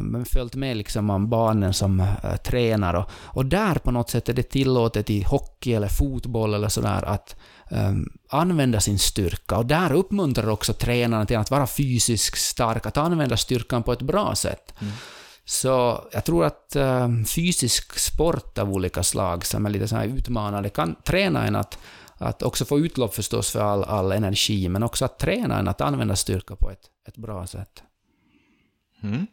men 0.00 0.24
följt 0.24 0.54
med 0.54 0.76
liksom 0.76 1.10
om 1.10 1.28
barnen 1.28 1.74
som 1.74 2.06
tränar 2.44 2.94
och, 2.94 3.10
och 3.12 3.46
där 3.46 3.74
på 3.74 3.90
något 3.90 4.10
sätt 4.10 4.28
är 4.28 4.32
det 4.32 4.42
tillåtet 4.42 5.10
i 5.10 5.22
hockey 5.22 5.72
eller 5.72 5.88
fotboll 5.88 6.54
eller 6.54 6.68
sådär 6.68 7.04
att 7.04 7.36
ähm, 7.70 8.08
använda 8.28 8.80
sin 8.80 8.98
styrka 8.98 9.56
och 9.56 9.66
där 9.66 9.92
uppmuntrar 9.92 10.48
också 10.48 10.72
tränarna 10.72 11.26
till 11.26 11.38
att 11.38 11.50
vara 11.50 11.66
fysiskt 11.66 12.38
stark, 12.38 12.86
att 12.86 12.96
använda 12.96 13.36
styrkan 13.36 13.82
på 13.82 13.92
ett 13.92 14.02
bra 14.02 14.34
sätt. 14.34 14.74
Mm. 14.80 14.92
Så 15.44 16.04
jag 16.12 16.24
tror 16.24 16.44
att 16.44 16.76
äh, 16.76 17.08
fysisk 17.26 17.98
sport 17.98 18.58
av 18.58 18.72
olika 18.72 19.02
slag 19.02 19.46
som 19.46 19.66
är 19.66 19.70
lite 19.70 19.88
så 19.88 19.96
här 19.96 20.06
utmanande 20.06 20.68
kan 20.68 20.96
träna 21.04 21.46
en 21.46 21.56
att 21.56 21.78
att 22.22 22.42
också 22.42 22.64
få 22.64 22.78
utlopp 22.78 23.14
förstås 23.14 23.50
för 23.50 23.60
all, 23.60 23.84
all 23.84 24.12
energi, 24.12 24.68
men 24.68 24.82
också 24.82 25.04
att 25.04 25.18
träna 25.18 25.58
en 25.58 25.68
att 25.68 25.80
använda 25.80 26.16
styrka 26.16 26.56
på 26.56 26.70
ett, 26.70 26.90
ett 27.08 27.16
bra 27.16 27.46
sätt. 27.46 27.82
Mm. 29.02 29.26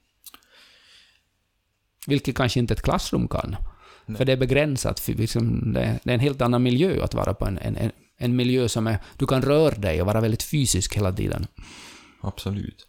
vilket 2.08 2.36
kanske 2.36 2.60
inte 2.60 2.74
ett 2.74 2.82
klassrum 2.82 3.28
kan. 3.28 3.56
För 4.18 4.26
det 4.26 4.32
är 4.32 4.38
begränsat, 4.38 5.00
för 5.00 5.14
liksom, 5.14 5.74
det, 5.74 6.00
det 6.04 6.10
är 6.10 6.14
en 6.14 6.20
helt 6.20 6.42
annan 6.42 6.64
miljö 6.64 7.04
att 7.04 7.14
vara 7.14 7.34
på 7.34 7.46
en, 7.46 7.58
en, 7.58 7.92
en 8.18 8.36
miljö 8.36 8.70
som 8.70 8.88
är... 8.88 8.98
Du 9.18 9.28
kan 9.28 9.42
röra 9.42 9.76
dig 9.76 10.02
och 10.02 10.08
vara 10.08 10.22
väldigt 10.22 10.44
fysisk 10.44 10.98
hela 10.98 11.14
tiden. 11.14 11.48
Absolut. 12.22 12.89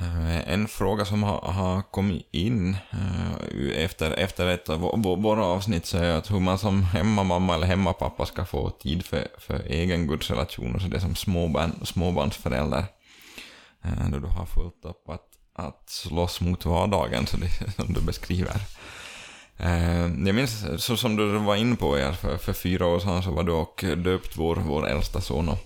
Eh, 0.00 0.52
en 0.52 0.68
fråga 0.68 1.04
som 1.04 1.22
har, 1.22 1.40
har 1.40 1.82
kommit 1.82 2.28
in 2.30 2.76
eh, 2.90 3.84
efter, 3.84 4.10
efter 4.10 4.46
ett 4.46 4.68
av 4.68 4.80
våra 5.22 5.44
avsnitt 5.44 5.86
så 5.86 5.98
är 5.98 6.10
att 6.10 6.30
hur 6.30 6.40
man 6.40 6.58
som 6.58 6.82
hemmamamma 6.82 7.54
eller 7.54 7.66
hemmapappa 7.66 8.26
ska 8.26 8.44
få 8.44 8.70
tid 8.70 9.04
för, 9.04 9.28
för 9.38 9.62
egen 9.66 10.06
gudsrelation 10.06 10.74
och 10.74 10.82
så 10.82 10.88
det 10.88 11.00
som 11.00 11.14
småbarn, 11.14 11.86
småbarnsförälder. 11.86 12.84
Eh, 13.84 14.10
då 14.12 14.18
du 14.18 14.26
har 14.26 14.46
fullt 14.46 14.84
upp 14.84 15.08
att, 15.08 15.28
att 15.54 15.90
slåss 15.90 16.40
mot 16.40 16.64
vardagen, 16.64 17.26
så 17.26 17.36
det, 17.36 17.72
som 17.76 17.92
du 17.92 18.00
beskriver. 18.00 18.60
Jag 20.26 20.34
minns, 20.34 20.84
så 20.84 20.96
som 20.96 21.16
du 21.16 21.38
var 21.38 21.56
inne 21.56 21.76
på, 21.76 21.98
er, 21.98 22.12
för, 22.12 22.36
för 22.36 22.52
fyra 22.52 22.86
år 22.86 23.00
sedan 23.00 23.22
så 23.22 23.30
var 23.30 23.42
du 23.42 23.52
och 23.52 23.84
döpt 23.96 24.36
vår, 24.36 24.56
vår 24.56 24.88
äldsta 24.88 25.20
son. 25.20 25.48
Och, 25.48 25.58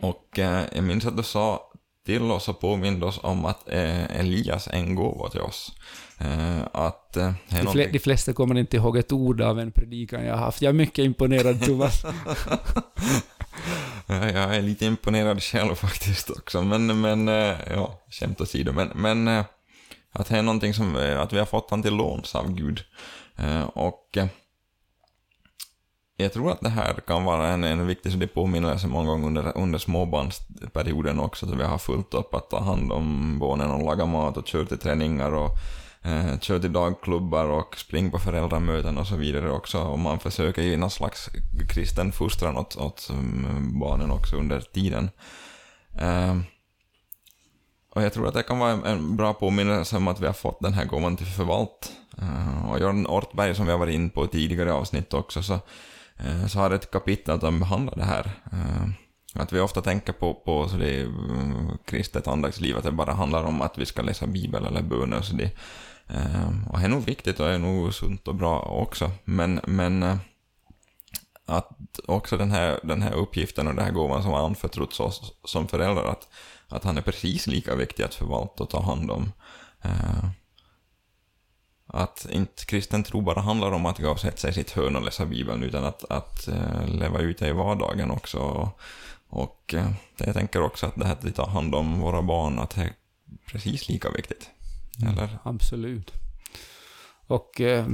och 0.00 0.28
jag 0.74 0.84
minns 0.84 1.06
att 1.06 1.16
du 1.16 1.22
sa 1.22 1.71
till 2.06 2.22
oss 2.22 2.48
och 2.48 2.60
påminde 2.60 3.06
oss 3.06 3.20
om 3.22 3.44
att 3.44 3.68
eh, 3.68 4.18
Elias 4.20 4.66
är 4.68 4.72
en 4.72 4.94
gåva 4.94 5.28
till 5.28 5.40
oss. 5.40 5.72
Eh, 6.18 6.60
att 6.72 7.16
eh, 7.16 7.32
De, 7.48 7.56
någonting- 7.62 7.92
de 7.92 7.98
flesta 7.98 8.32
kommer 8.32 8.58
inte 8.58 8.76
ihåg 8.76 8.96
ett 8.96 9.12
ord 9.12 9.40
av 9.40 9.60
en 9.60 9.72
predikan 9.72 10.24
jag 10.24 10.34
har 10.36 10.44
haft. 10.44 10.62
Jag 10.62 10.68
är 10.70 10.74
mycket 10.74 11.04
imponerad, 11.04 11.62
Thomas. 11.62 12.02
Ja, 14.06 14.14
jag 14.30 14.56
är 14.56 14.62
lite 14.62 14.86
imponerad 14.86 15.42
själv 15.42 15.74
faktiskt 15.74 16.30
också, 16.30 16.62
men, 16.62 17.00
men 17.00 17.28
eh, 17.28 17.56
ja, 17.70 18.00
skämt 18.10 18.40
åsido. 18.40 18.72
Men, 18.72 18.88
men 18.94 19.28
eh, 19.28 19.44
att 20.12 20.26
det 20.28 20.38
är 20.38 20.42
någonting 20.42 20.74
som, 20.74 20.96
eh, 20.96 21.20
att 21.20 21.32
vi 21.32 21.38
har 21.38 21.46
fått 21.46 21.70
han 21.70 21.82
till 21.82 21.94
låns 21.94 22.34
av 22.34 22.52
Gud. 22.54 22.80
Och 23.72 24.18
jag 26.22 26.32
tror 26.32 26.50
att 26.50 26.60
det 26.60 26.68
här 26.68 26.94
kan 27.06 27.24
vara 27.24 27.48
en, 27.48 27.64
en 27.64 27.86
viktig 27.86 28.12
så 28.12 28.18
det 28.18 28.26
påminnelse 28.26 28.86
många 28.86 29.10
gånger 29.10 29.26
under, 29.26 29.56
under 29.58 29.78
småbarnsperioden 29.78 31.20
också, 31.20 31.46
så 31.46 31.54
vi 31.54 31.64
har 31.64 31.78
fullt 31.78 32.14
upp 32.14 32.34
att 32.34 32.50
ta 32.50 32.60
hand 32.60 32.92
om 32.92 33.38
barnen 33.38 33.70
och 33.70 33.84
laga 33.84 34.06
mat 34.06 34.36
och 34.36 34.46
köra 34.46 34.66
till 34.66 34.78
träningar 34.78 35.32
och 35.34 35.50
eh, 36.02 36.38
köra 36.40 36.58
till 36.58 36.72
dagklubbar 36.72 37.46
och 37.46 37.76
springa 37.78 38.10
på 38.10 38.18
föräldramöten 38.18 38.98
och 38.98 39.06
så 39.06 39.16
vidare 39.16 39.50
också. 39.50 39.78
Och 39.78 39.98
man 39.98 40.18
försöker 40.18 40.62
ge 40.62 40.76
någon 40.76 40.90
slags 40.90 41.30
kristen 41.68 42.12
fostran 42.12 42.56
åt, 42.56 42.76
åt 42.76 43.10
barnen 43.80 44.10
också 44.10 44.36
under 44.36 44.60
tiden. 44.60 45.10
Eh, 45.98 46.36
och 47.94 48.02
jag 48.02 48.12
tror 48.12 48.28
att 48.28 48.34
det 48.34 48.42
kan 48.42 48.58
vara 48.58 48.70
en, 48.70 48.84
en 48.84 49.16
bra 49.16 49.34
påminnelse 49.34 49.96
om 49.96 50.08
att 50.08 50.20
vi 50.20 50.26
har 50.26 50.32
fått 50.32 50.60
den 50.60 50.72
här 50.72 50.84
gåvan 50.84 51.16
till 51.16 51.26
förvalt. 51.26 51.92
Eh, 52.18 52.70
och 52.70 52.80
Jörn 52.80 53.06
Ortberg, 53.06 53.54
som 53.54 53.66
vi 53.66 53.72
har 53.72 53.78
varit 53.78 53.94
in 53.94 54.10
på 54.10 54.24
i 54.24 54.28
tidigare 54.28 54.72
avsnitt 54.72 55.14
också, 55.14 55.42
så, 55.42 55.58
Eh, 56.24 56.46
så 56.46 56.58
har 56.58 56.70
ett 56.70 56.90
kapitel 56.90 57.40
som 57.40 57.58
behandlar 57.58 57.96
det 57.96 58.04
här. 58.04 58.30
Eh, 58.52 58.88
att 59.34 59.52
vi 59.52 59.60
ofta 59.60 59.82
tänker 59.82 60.12
på, 60.12 60.34
på 60.34 60.68
så 60.68 60.76
det 60.76 61.00
mm, 61.00 61.78
kristet 61.84 62.28
andaktsliv, 62.28 62.76
att 62.76 62.84
det 62.84 62.92
bara 62.92 63.12
handlar 63.12 63.44
om 63.44 63.60
att 63.60 63.78
vi 63.78 63.86
ska 63.86 64.02
läsa 64.02 64.26
bibel 64.26 64.66
eller 64.66 64.82
böner. 64.82 65.20
Så 65.22 65.36
det, 65.36 65.50
eh, 66.08 66.70
och 66.70 66.78
det 66.78 66.84
är 66.84 66.88
nog 66.88 67.04
viktigt 67.04 67.40
och 67.40 67.48
är 67.48 67.58
nog 67.58 67.94
sunt 67.94 68.28
och 68.28 68.34
bra 68.34 68.60
också. 68.60 69.10
Men, 69.24 69.60
men 69.66 70.18
att 71.46 72.00
också 72.06 72.36
den 72.36 72.50
här, 72.50 72.80
den 72.82 73.02
här 73.02 73.12
uppgiften 73.12 73.68
och 73.68 73.74
den 73.74 73.84
här 73.84 73.92
gåvan 73.92 74.22
som 74.22 74.32
har 74.32 74.46
anförtrotts 74.46 75.00
oss 75.00 75.32
som 75.44 75.68
föräldrar, 75.68 76.04
att, 76.04 76.28
att 76.68 76.84
han 76.84 76.98
är 76.98 77.02
precis 77.02 77.46
lika 77.46 77.74
viktig 77.74 78.02
att 78.02 78.14
förvalta 78.14 78.62
och 78.62 78.70
ta 78.70 78.82
hand 78.82 79.10
om. 79.10 79.32
Att 81.94 82.26
inte 82.30 82.64
kristen 82.64 83.02
tro 83.02 83.20
bara 83.20 83.40
handlar 83.40 83.72
om 83.72 83.86
att 83.86 83.98
gå 83.98 84.10
och 84.10 84.20
sätta 84.20 84.36
sig 84.36 84.50
i 84.50 84.54
sitt 84.54 84.70
hörn 84.70 84.96
och 84.96 85.02
läsa 85.02 85.26
Bibeln, 85.26 85.62
utan 85.62 85.84
att, 85.84 86.04
att 86.10 86.48
eh, 86.48 86.86
leva 86.86 87.20
ut 87.20 87.38
det 87.38 87.48
i 87.48 87.52
vardagen 87.52 88.10
också. 88.10 88.38
Och, 88.38 88.80
och 89.28 89.74
eh, 89.74 89.90
jag 90.16 90.34
tänker 90.34 90.62
också 90.62 90.86
att 90.86 90.94
det 90.94 91.06
här 91.06 91.12
att 91.12 91.24
vi 91.24 91.32
tar 91.32 91.46
hand 91.46 91.74
om 91.74 92.00
våra 92.00 92.22
barn, 92.22 92.58
att 92.58 92.70
det 92.70 92.82
är 92.82 92.92
precis 93.46 93.88
lika 93.88 94.10
viktigt. 94.10 94.50
Eller? 95.08 95.38
Absolut. 95.42 96.21
Och 97.26 97.60
eh, 97.60 97.86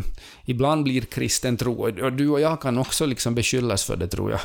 ibland 0.45 0.85
blir 0.85 1.01
kristen 1.01 1.57
tro, 1.57 1.85
och 2.03 2.13
du 2.13 2.29
och 2.29 2.41
jag 2.41 2.61
kan 2.61 2.79
också 2.79 3.07
liksom 3.07 3.35
beskyllas 3.35 3.85
för 3.85 3.97
det 3.97 4.09
tror 4.09 4.31
jag, 4.31 4.41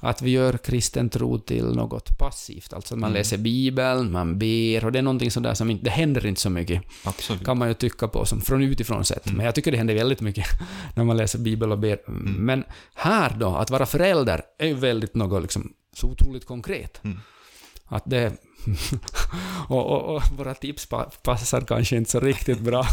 att 0.00 0.22
vi 0.22 0.30
gör 0.30 0.58
kristen 0.58 1.08
tro 1.10 1.38
till 1.38 1.64
något 1.64 2.18
passivt. 2.18 2.72
Alltså 2.72 2.96
man 2.96 3.10
Mm. 3.10 3.18
läser 3.18 3.38
Bibeln, 3.38 4.12
man 4.12 4.38
ber, 4.38 4.84
och 4.84 4.92
det 4.92 4.98
är 4.98 5.02
någonting 5.02 5.30
sådär 5.30 5.54
som 5.54 5.70
inte, 5.70 5.84
det 5.84 5.90
händer 5.90 6.26
inte 6.26 6.40
så 6.40 6.50
mycket, 6.50 6.82
Absolut. 7.04 7.44
kan 7.44 7.58
man 7.58 7.68
ju 7.68 7.74
tycka 7.74 8.08
på, 8.08 8.24
som 8.26 8.40
från 8.40 8.62
utifrån 8.62 9.04
sett. 9.04 9.32
Men 9.32 9.46
jag 9.46 9.54
tycker 9.54 9.70
det 9.70 9.76
händer 9.78 9.94
väldigt 9.94 10.20
mycket 10.20 10.46
när 10.96 11.04
man 11.04 11.16
läser 11.16 11.38
Bibel 11.38 11.72
och 11.72 11.78
ber. 11.78 11.98
Men 12.38 12.64
här 12.94 13.36
då, 13.38 13.56
att 13.56 13.70
vara 13.70 13.86
förälder 13.86 14.42
är 14.58 14.66
ju 14.66 14.74
väldigt 14.74 15.14
något 15.14 15.42
liksom 15.42 15.72
så 15.96 16.06
otroligt 16.10 16.46
konkret. 16.46 17.00
Mm. 17.04 17.20
Att 17.86 18.02
det... 18.06 18.32
och, 19.68 19.86
och, 19.86 20.16
och 20.16 20.22
våra 20.36 20.54
tips 20.54 20.86
pa- 20.86 21.10
passar 21.22 21.60
kanske 21.60 21.96
inte 21.96 22.10
så 22.10 22.20
riktigt 22.20 22.60
bra. 22.60 22.86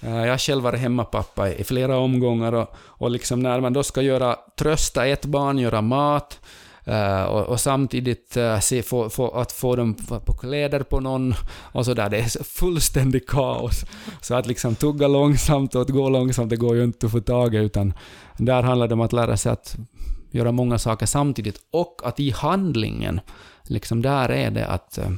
Eh, 0.00 0.16
jag 0.16 0.30
har 0.30 0.38
själv 0.38 0.62
varit 0.62 0.80
hemmapappa 0.80 1.52
i 1.52 1.64
flera 1.64 1.98
omgångar 1.98 2.52
och, 2.52 2.76
och 2.76 3.10
liksom 3.10 3.40
när 3.40 3.60
man 3.60 3.72
då 3.72 3.82
ska 3.82 4.02
göra, 4.02 4.36
trösta 4.58 5.06
ett 5.06 5.24
barn, 5.24 5.58
göra 5.58 5.82
mat, 5.82 6.40
eh, 6.84 7.22
och, 7.22 7.42
och 7.46 7.60
samtidigt 7.60 8.36
eh, 8.36 8.60
se, 8.60 8.82
få, 8.82 9.10
få, 9.10 9.30
att 9.30 9.52
få 9.52 9.76
dem 9.76 9.94
på 10.24 10.32
kläder 10.32 10.82
på 10.82 11.00
någon 11.00 11.34
och 11.72 11.84
sådär. 11.84 12.08
Det 12.10 12.18
är 12.18 12.44
fullständigt 12.44 13.26
kaos. 13.26 13.84
Så 14.20 14.34
att 14.34 14.46
liksom 14.46 14.74
tugga 14.74 15.08
långsamt 15.08 15.74
och 15.74 15.82
att 15.82 15.88
gå 15.88 16.08
långsamt, 16.08 16.50
det 16.50 16.56
går 16.56 16.76
ju 16.76 16.84
inte 16.84 17.06
att 17.06 17.12
få 17.12 17.20
tag 17.20 17.54
i, 17.54 17.58
utan 17.58 17.92
där 18.38 18.62
handlar 18.62 18.88
det 18.88 18.94
om 18.94 19.00
att 19.00 19.12
lära 19.12 19.36
sig 19.36 19.52
att 19.52 19.76
göra 20.30 20.52
många 20.52 20.78
saker 20.78 21.06
samtidigt 21.06 21.60
och 21.70 22.00
att 22.04 22.20
i 22.20 22.30
handlingen, 22.30 23.20
liksom 23.70 24.02
där 24.02 24.28
är 24.28 24.50
det 24.50 24.66
att 24.66 24.98
eh, 24.98 25.10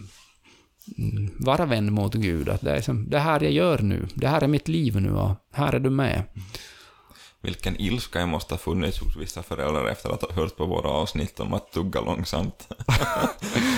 vara 1.38 1.66
vän 1.66 1.92
mot 1.92 2.14
Gud. 2.14 2.48
Att 2.48 2.60
det 2.60 2.70
är 2.70 2.80
som, 2.80 3.10
det 3.10 3.18
här 3.18 3.40
jag 3.40 3.52
gör 3.52 3.78
nu, 3.78 4.06
det 4.14 4.28
här 4.28 4.42
är 4.42 4.48
mitt 4.48 4.68
liv 4.68 5.00
nu 5.00 5.12
och 5.12 5.30
här 5.52 5.72
är 5.72 5.80
du 5.80 5.90
med. 5.90 6.22
Vilken 7.42 7.80
ilska 7.80 8.18
jag 8.18 8.28
måste 8.28 8.54
ha 8.54 8.58
funnits 8.58 8.98
hos 8.98 9.16
vissa 9.16 9.42
föräldrar 9.42 9.88
efter 9.88 10.10
att 10.10 10.22
ha 10.22 10.32
hört 10.32 10.56
på 10.56 10.66
våra 10.66 10.88
avsnitt 10.88 11.40
om 11.40 11.54
att 11.54 11.72
tugga 11.72 12.00
långsamt. 12.00 12.68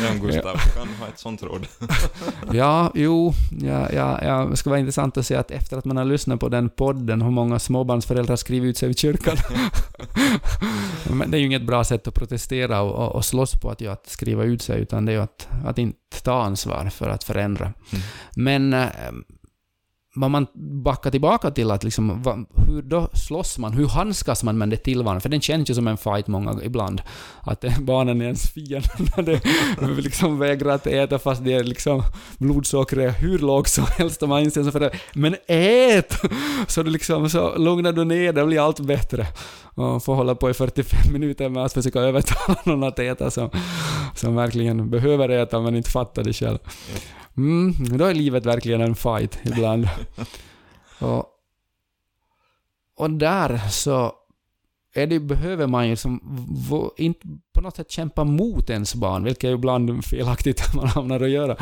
ja, 0.03 0.13
Gustav, 0.23 0.57
kan 0.77 0.89
ha 0.89 1.07
ett 1.07 1.19
sånt 1.19 1.43
råd. 1.43 1.67
Ja, 2.53 2.93
jo, 2.95 3.35
ja, 3.61 3.93
ja, 3.93 4.19
ja, 4.23 4.47
det 4.51 4.57
ska 4.57 4.71
vara 4.71 4.81
intressant 4.81 5.17
att 5.17 5.27
se 5.27 5.35
att 5.35 5.51
efter 5.51 5.77
att 5.79 5.85
man 5.85 5.97
har 5.97 6.05
lyssnat 6.05 6.41
på 6.41 6.49
den 6.49 6.69
podden, 6.69 7.23
hur 7.23 7.31
många 7.31 7.59
småbarnsföräldrar 7.59 8.37
skriver 8.37 8.67
ut 8.67 8.77
sig 8.77 8.91
i 8.91 8.95
kyrkan. 8.95 9.37
Men 11.11 11.31
det 11.31 11.37
är 11.37 11.39
ju 11.39 11.47
inget 11.47 11.67
bra 11.67 11.85
sätt 11.85 12.09
att 12.09 12.15
protestera 12.15 12.81
och, 12.81 13.07
och, 13.07 13.15
och 13.15 13.25
slåss 13.25 13.61
på 13.61 13.71
att, 13.71 13.81
ju 13.81 13.89
att 13.89 14.09
skriva 14.09 14.45
ut 14.45 14.63
sig, 14.63 14.81
utan 14.81 15.05
det 15.05 15.13
är 15.13 15.17
ju 15.17 15.23
att, 15.23 15.49
att 15.65 15.79
inte 15.79 16.23
ta 16.23 16.43
ansvar 16.43 16.91
för 16.91 17.09
att 17.09 17.25
förändra. 17.25 17.65
Mm. 17.65 18.05
Men 18.35 18.73
eh, 18.73 18.89
vad 20.15 20.31
man 20.31 20.47
backar 20.85 21.11
tillbaka 21.11 21.51
till 21.51 21.71
att 21.71 21.85
liksom, 21.85 22.23
va, 22.23 22.39
hur 22.67 22.83
då 22.83 23.09
slåss 23.13 23.59
man, 23.59 23.73
hur 23.73 23.87
handskas 23.87 24.43
man 24.43 24.59
med 24.59 24.69
det 24.69 24.77
tillvaron? 24.77 25.21
För 25.21 25.29
den 25.29 25.41
känns 25.41 25.71
ju 25.71 25.75
som 25.75 25.89
en 25.89 25.97
fight 25.97 26.27
många 26.27 26.59
ibland. 26.63 27.03
Att 27.41 27.65
barnen 27.81 28.21
är 28.21 28.25
ens 28.25 28.53
fiende 28.53 28.89
när 29.79 30.03
liksom 30.03 30.39
vägrar 30.39 30.75
att 30.75 30.87
äta 30.87 31.19
fast 31.19 31.45
det 31.45 31.53
är 31.53 31.65
liksom 31.65 32.03
blodsockret 32.39 33.15
är 33.15 33.21
hur 33.21 33.39
lågt 33.39 33.69
som 33.69 33.85
helst 33.99 34.23
och 34.23 34.29
man 34.29 34.43
inser 34.43 34.63
så 34.63 34.73
för 34.73 34.81
det, 34.81 34.91
men 35.15 35.37
ät! 35.47 36.21
Så 36.67 36.83
du 36.83 36.91
liksom, 36.91 37.31
så 37.31 37.59
lugnar 37.59 37.93
du 37.93 38.05
ner 38.05 38.33
det 38.33 38.47
blir 38.47 38.65
allt 38.67 38.81
bättre. 38.81 39.27
Och 39.75 40.05
får 40.05 40.15
hålla 40.15 40.35
på 40.35 40.51
i 40.51 40.55
45 40.55 41.13
minuter 41.13 41.49
med 41.49 41.65
att 41.65 41.73
försöka 41.73 42.01
övertala 42.01 42.59
någon 42.65 42.83
att 42.83 42.99
äta 42.99 43.31
som, 43.31 43.51
som 44.15 44.35
verkligen 44.35 44.91
behöver 44.91 45.29
äta 45.29 45.61
men 45.61 45.77
inte 45.77 45.91
fattar 45.91 46.25
det 46.25 46.33
själv. 46.33 46.59
Mm, 47.37 47.75
då 47.99 48.05
är 48.05 48.15
livet 48.15 48.47
verkligen 48.47 48.81
en 48.81 48.95
fight 48.95 49.39
ibland. 49.43 49.89
och, 50.99 51.27
och 52.97 53.11
där 53.11 53.59
så 53.71 54.15
är 54.95 55.07
det, 55.07 55.21
behöver 55.21 55.67
man 55.67 55.89
ju 55.89 55.97
som, 55.97 56.21
inte 56.97 57.27
på 57.53 57.61
något 57.61 57.77
sätt 57.77 57.91
kämpa 57.91 58.25
mot 58.25 58.71
ens 58.71 58.95
barn, 58.95 59.25
vilket 59.25 59.45
är 59.45 59.55
ibland 59.55 60.05
felaktigt 60.05 60.63
man 60.75 60.89
hamnar 60.89 61.21
att 61.21 61.31
göra, 61.31 61.57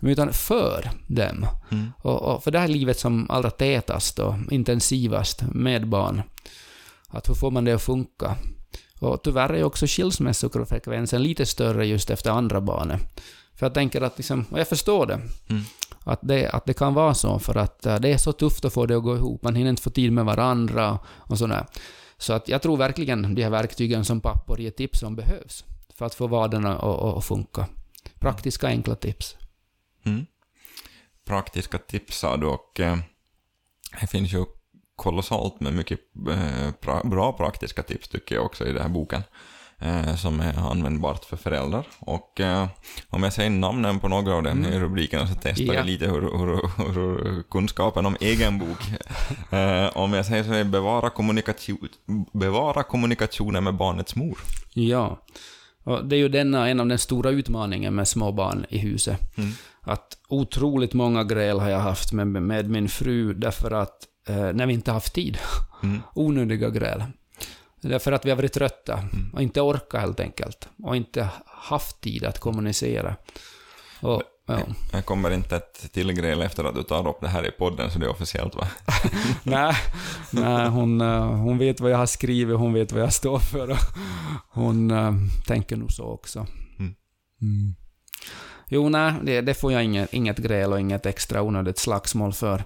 utan 0.00 0.32
för 0.32 0.90
dem. 1.06 1.46
Mm. 1.70 1.92
Och, 1.98 2.22
och 2.22 2.44
för 2.44 2.50
det 2.50 2.58
här 2.58 2.68
livet 2.68 2.98
som 2.98 3.30
allra 3.30 3.50
tätast 3.50 4.18
och 4.18 4.34
intensivast 4.50 5.42
med 5.42 5.88
barn. 5.88 6.22
Att 7.08 7.28
hur 7.28 7.34
får 7.34 7.50
man 7.50 7.64
det 7.64 7.72
att 7.72 7.82
funka? 7.82 8.36
Och 9.00 9.22
tyvärr 9.22 9.54
är 9.54 9.64
också 9.64 9.86
skilsmässofrekvensen 9.86 11.22
lite 11.22 11.46
större 11.46 11.86
just 11.86 12.10
efter 12.10 12.30
andra 12.30 12.60
barnet. 12.60 13.20
För 13.60 13.66
jag 13.66 13.74
tänker 13.74 14.00
att 14.00 14.18
liksom, 14.18 14.44
och 14.50 14.60
jag 14.60 14.68
förstår 14.68 15.06
det, 15.06 15.20
Mm. 15.48 15.62
att 16.04 16.18
det, 16.22 16.48
att 16.48 16.66
det 16.66 16.74
kan 16.74 16.94
vara 16.94 17.14
så 17.14 17.38
för 17.38 17.54
att 17.56 17.86
eh, 17.86 17.96
det 18.00 18.12
är 18.12 18.18
så 18.18 18.32
tufft 18.32 18.64
att 18.64 18.72
få 18.72 18.86
det 18.86 18.96
att 18.96 19.02
gå 19.02 19.16
ihop. 19.16 19.42
Man 19.42 19.54
hinner 19.54 19.70
inte 19.70 19.82
få 19.82 19.90
tid 19.90 20.12
med 20.12 20.24
varandra 20.24 20.98
och 21.06 21.38
sådär. 21.38 21.66
Så 22.18 22.32
att 22.32 22.48
jag 22.48 22.62
tror 22.62 22.76
verkligen 22.76 23.34
de 23.34 23.42
här 23.42 23.50
verktygen 23.50 24.04
som 24.04 24.20
pappor 24.20 24.60
ger 24.60 24.70
tips 24.70 25.02
om 25.02 25.16
behövs 25.16 25.64
för 25.94 26.06
att 26.06 26.14
få 26.14 26.26
vardagen 26.26 26.66
att, 26.66 27.24
funka. 27.24 27.66
Praktiska 28.18 28.66
enkla 28.66 28.94
tips. 28.94 29.36
Mm. 30.04 30.26
Praktiska 31.24 31.78
tips 31.78 32.18
sa 32.18 32.36
du 32.36 32.46
och 32.46 32.80
eh, 32.80 32.98
Det 34.00 34.06
finns 34.06 34.32
ju 34.32 34.44
kolossalt 34.96 35.60
med 35.60 35.72
mycket 35.74 36.00
eh, 36.30 36.70
pra 36.80 37.04
bra 37.04 37.32
praktiska 37.32 37.82
tips 37.82 38.08
tycker 38.08 38.34
jag 38.34 38.44
också 38.44 38.66
i 38.66 38.72
den 38.72 38.82
här 38.82 38.88
boken. 38.88 39.22
Eh, 39.82 40.14
som 40.14 40.40
är 40.40 40.70
användbart 40.70 41.24
för 41.24 41.36
föräldrar. 41.36 41.86
Och 41.98 42.40
eh, 42.40 42.68
om 43.08 43.22
jag 43.22 43.32
säger 43.32 43.50
namnen 43.50 44.00
på 44.00 44.08
några 44.08 44.34
av 44.34 44.42
dem 44.42 44.64
i 44.64 44.78
rubrikerna 44.78 45.26
så 45.26 45.34
testar 45.42 45.64
Ja. 45.64 45.74
jag 45.74 45.86
lite 45.86 46.06
hur, 46.06 46.20
hur, 46.20 46.92
hur 46.92 47.42
kunskapen 47.42 48.06
om 48.06 48.16
egen 48.20 48.58
bok. 48.58 48.78
Eh, 49.50 49.96
om 49.96 50.12
jag 50.12 50.26
säger 50.26 50.44
så 50.44 50.52
är 50.52 50.64
bevara, 50.64 51.10
kommunikation, 51.10 51.88
bevara 52.32 52.82
kommunikationen 52.82 53.64
med 53.64 53.74
barnets 53.74 54.16
mor. 54.16 54.38
Ja. 54.74 55.22
Och 55.84 56.04
det 56.04 56.16
är 56.16 56.18
ju 56.18 56.28
denna 56.28 56.68
en 56.68 56.80
av 56.80 56.86
den 56.86 56.98
stora 56.98 57.30
utmaningen 57.30 57.94
med 57.94 58.08
små 58.08 58.32
barn 58.32 58.66
i 58.68 58.78
huset. 58.78 59.38
Mm. 59.38 59.50
Att 59.80 60.18
otroligt 60.28 60.94
många 60.94 61.24
gräl 61.24 61.60
har 61.60 61.70
jag 61.70 61.80
haft 61.80 62.12
med, 62.12 62.26
med 62.26 62.70
min 62.70 62.88
fru 62.88 63.34
därför 63.34 63.70
att 63.70 64.06
eh, 64.28 64.52
när 64.52 64.66
vi 64.66 64.74
inte 64.74 64.92
haft 64.92 65.14
tid. 65.14 65.38
Mm. 65.82 66.00
Onödiga 66.14 66.70
gräl. 66.70 67.02
Därför 67.80 68.12
att 68.12 68.24
vi 68.24 68.30
har 68.30 68.36
varit 68.36 68.52
trötta 68.52 68.92
Mm. 68.92 69.30
och 69.34 69.42
inte 69.42 69.60
orkat 69.60 70.00
helt 70.00 70.20
enkelt. 70.20 70.68
Och 70.82 70.96
inte 70.96 71.28
haft 71.46 72.00
tid 72.00 72.24
att 72.24 72.38
kommunicera. 72.38 73.16
Och, 74.00 74.22
ja. 74.46 74.58
Jag 74.92 75.04
kommer 75.06 75.30
inte 75.30 75.56
ett 75.56 75.92
till 75.92 76.12
gräl 76.12 76.42
efter 76.42 76.64
att 76.64 76.74
du 76.74 76.82
tar 76.82 77.08
upp 77.08 77.20
det 77.20 77.28
här 77.28 77.46
i 77.46 77.50
podden 77.50 77.90
så 77.90 77.98
det 77.98 78.06
är 78.06 78.10
officiellt 78.10 78.54
va? 78.56 78.66
nej, 79.42 79.74
nej 80.30 80.68
hon, 80.68 81.00
eh, 81.00 81.24
hon 81.26 81.58
vet 81.58 81.80
vad 81.80 81.90
jag 81.90 81.98
har 81.98 82.06
skrivit, 82.06 82.56
hon 82.56 82.72
vet 82.72 82.92
vad 82.92 83.02
jag 83.02 83.12
står 83.12 83.38
för. 83.38 83.70
Och 83.70 83.78
hon 84.48 84.90
eh, 84.90 85.12
tänker 85.46 85.76
nog 85.76 85.92
så 85.92 86.04
också. 86.04 86.46
Mm. 86.78 86.94
Mm. 87.42 87.74
Jo, 88.68 88.88
nej, 88.88 89.12
det, 89.22 89.40
det 89.40 89.54
får 89.54 89.72
jag 89.72 89.84
inget, 89.84 90.12
inget 90.12 90.38
gräl 90.38 90.72
och 90.72 90.80
inget 90.80 91.06
extra 91.06 91.42
onödigt 91.42 91.78
slagsmål 91.78 92.32
för. 92.32 92.64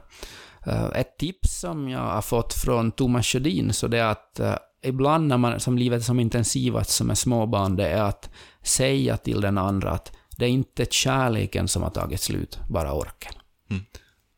Eh, 0.67 0.85
ett 0.95 1.19
tips 1.19 1.61
som 1.61 1.89
jag 1.89 2.01
har 2.01 2.23
fått 2.23 2.55
från 2.55 2.93
Thomas 2.93 3.27
Sjödin, 3.27 3.73
så 3.73 3.89
det 3.89 3.99
är 3.99 4.07
att 4.07 4.41
eh, 4.41 4.55
ibland 4.85 5.27
när 5.29 5.39
man, 5.39 5.61
som 5.61 5.79
livet 5.79 6.01
är 6.01 6.05
som 6.05 6.21
intensivast 6.21 6.91
som 6.91 7.11
är 7.11 7.15
småbarn, 7.15 7.77
det 7.77 7.89
är 7.89 8.03
att 8.03 8.31
säga 8.63 9.17
till 9.17 9.41
den 9.41 9.59
andra 9.59 9.91
att 9.91 10.13
det 10.37 10.45
är 10.45 10.49
inte 10.49 10.87
kärleken 10.91 11.69
som 11.69 11.83
har 11.83 11.91
tagit 11.91 12.21
slut, 12.21 12.59
bara 12.69 12.93
orken. 12.93 13.33
Mm. 13.71 13.83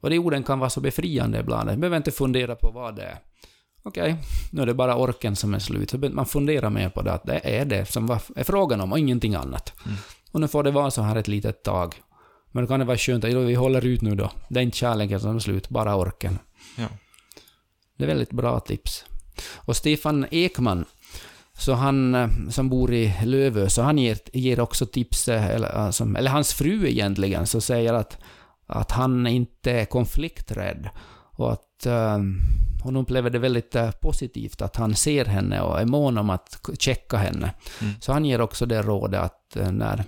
Och 0.01 0.11
de 0.11 0.19
orden 0.19 0.43
kan 0.43 0.59
vara 0.59 0.71
så 0.71 0.81
befriande 0.81 1.39
ibland. 1.39 1.69
Man 1.69 1.81
behöver 1.81 1.97
inte 1.97 2.11
fundera 2.11 2.57
på 2.57 2.71
vad 2.71 2.97
det 2.97 3.03
är. 3.03 3.19
Okej, 3.83 4.17
nu 4.53 4.63
är 4.63 4.67
det 4.67 4.75
bara 4.75 4.97
orken 4.97 5.37
som 5.37 5.55
är 5.55 5.59
slut. 5.59 5.91
Så 5.91 5.99
man 5.99 6.27
funderar 6.27 6.71
mer 6.71 6.89
på 6.89 7.03
det, 7.03 7.13
att 7.13 7.25
det 7.25 7.41
är 7.45 7.65
det 7.65 7.87
som 7.87 8.07
var, 8.07 8.23
är 8.37 8.45
frågan 8.45 8.81
om 8.81 8.93
och 8.93 8.99
ingenting 8.99 9.35
annat. 9.35 9.73
Mm. 9.87 9.97
Och 10.33 10.41
nu 10.41 10.49
får 10.49 10.63
det 10.63 10.71
vara 10.71 10.91
så 10.91 11.03
här 11.03 11.17
ett 11.17 11.29
litet 11.29 11.63
tag. 11.63 11.95
Men 12.53 12.65
då 12.65 12.69
kan 12.69 12.81
det 12.81 12.87
vara 12.87 12.97
skönt 12.99 13.25
att 13.25 13.33
"Jo, 13.33 13.41
vi 13.41 13.55
håller 13.55 13.87
ut 13.87 14.03
nu 14.03 14.15
då. 14.15 14.31
Det 14.49 14.61
är 14.61 14.63
inte 14.63 14.77
kärleken 14.77 15.21
som 15.21 15.37
är 15.37 15.39
slut, 15.39 15.69
bara 15.69 15.97
orken. 15.97 16.39
Ja. 16.77 16.87
Det 17.97 18.05
är 18.05 18.09
väldigt 18.09 18.33
bra 18.33 18.61
tips. 18.61 19.05
Och 19.55 19.77
Stefan 19.77 20.27
Ekman, 20.31 20.85
så 21.59 21.75
han 21.75 22.15
eh, 22.15 22.29
som 22.51 22.69
bor 22.69 22.93
i 22.93 23.15
Lövö, 23.25 23.69
så 23.69 23.83
han 23.83 23.99
ger, 23.99 24.19
ger 24.33 24.61
också 24.61 24.87
tips, 24.87 25.29
eh, 25.29 25.47
eller, 25.47 25.69
alltså, 25.69 26.05
eller 26.05 26.31
hans 26.31 26.55
fru 26.55 26.89
egentligen, 26.89 27.47
så 27.47 27.61
säger 27.61 27.95
att, 27.95 28.19
att 28.67 28.91
han 28.91 29.27
inte 29.27 29.71
är 29.73 29.85
konflikträdd. 29.85 30.89
Och 31.39 31.53
att 31.53 31.87
eh, 31.87 32.19
hon 32.83 32.97
upplever 32.97 33.31
det 33.31 33.39
väldigt 33.39 33.75
eh, 33.75 33.91
positivt 33.91 34.63
att 34.63 34.77
han 34.77 34.95
ser 34.95 35.25
henne 35.25 35.61
och 35.61 35.81
är 35.81 35.85
mån 35.85 36.19
om 36.19 36.31
att 36.31 36.61
checka 36.79 37.17
henne. 37.17 37.51
Mm. 37.81 37.95
Så 38.01 38.13
han 38.13 38.25
ger 38.25 38.41
också 38.41 38.67
det 38.67 38.83
rådet 38.83 39.21
att 39.21 39.57
eh, 39.57 39.71
när 39.71 40.05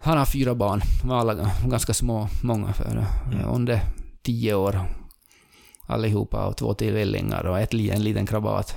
han 0.00 0.18
har 0.18 0.26
fyra 0.26 0.54
barn, 0.54 0.82
alla 1.10 1.50
ganska 1.66 1.94
små, 1.94 2.28
många, 2.42 2.72
för, 2.72 2.84
mm. 2.84 3.48
under 3.48 3.80
tio 4.22 4.54
år 4.54 4.80
allihopa 5.88 6.46
och 6.46 6.56
två 6.56 6.74
tvillingar 6.74 7.44
och 7.46 7.58
ett, 7.58 7.74
en 7.74 8.02
liten 8.04 8.26
krabat. 8.26 8.76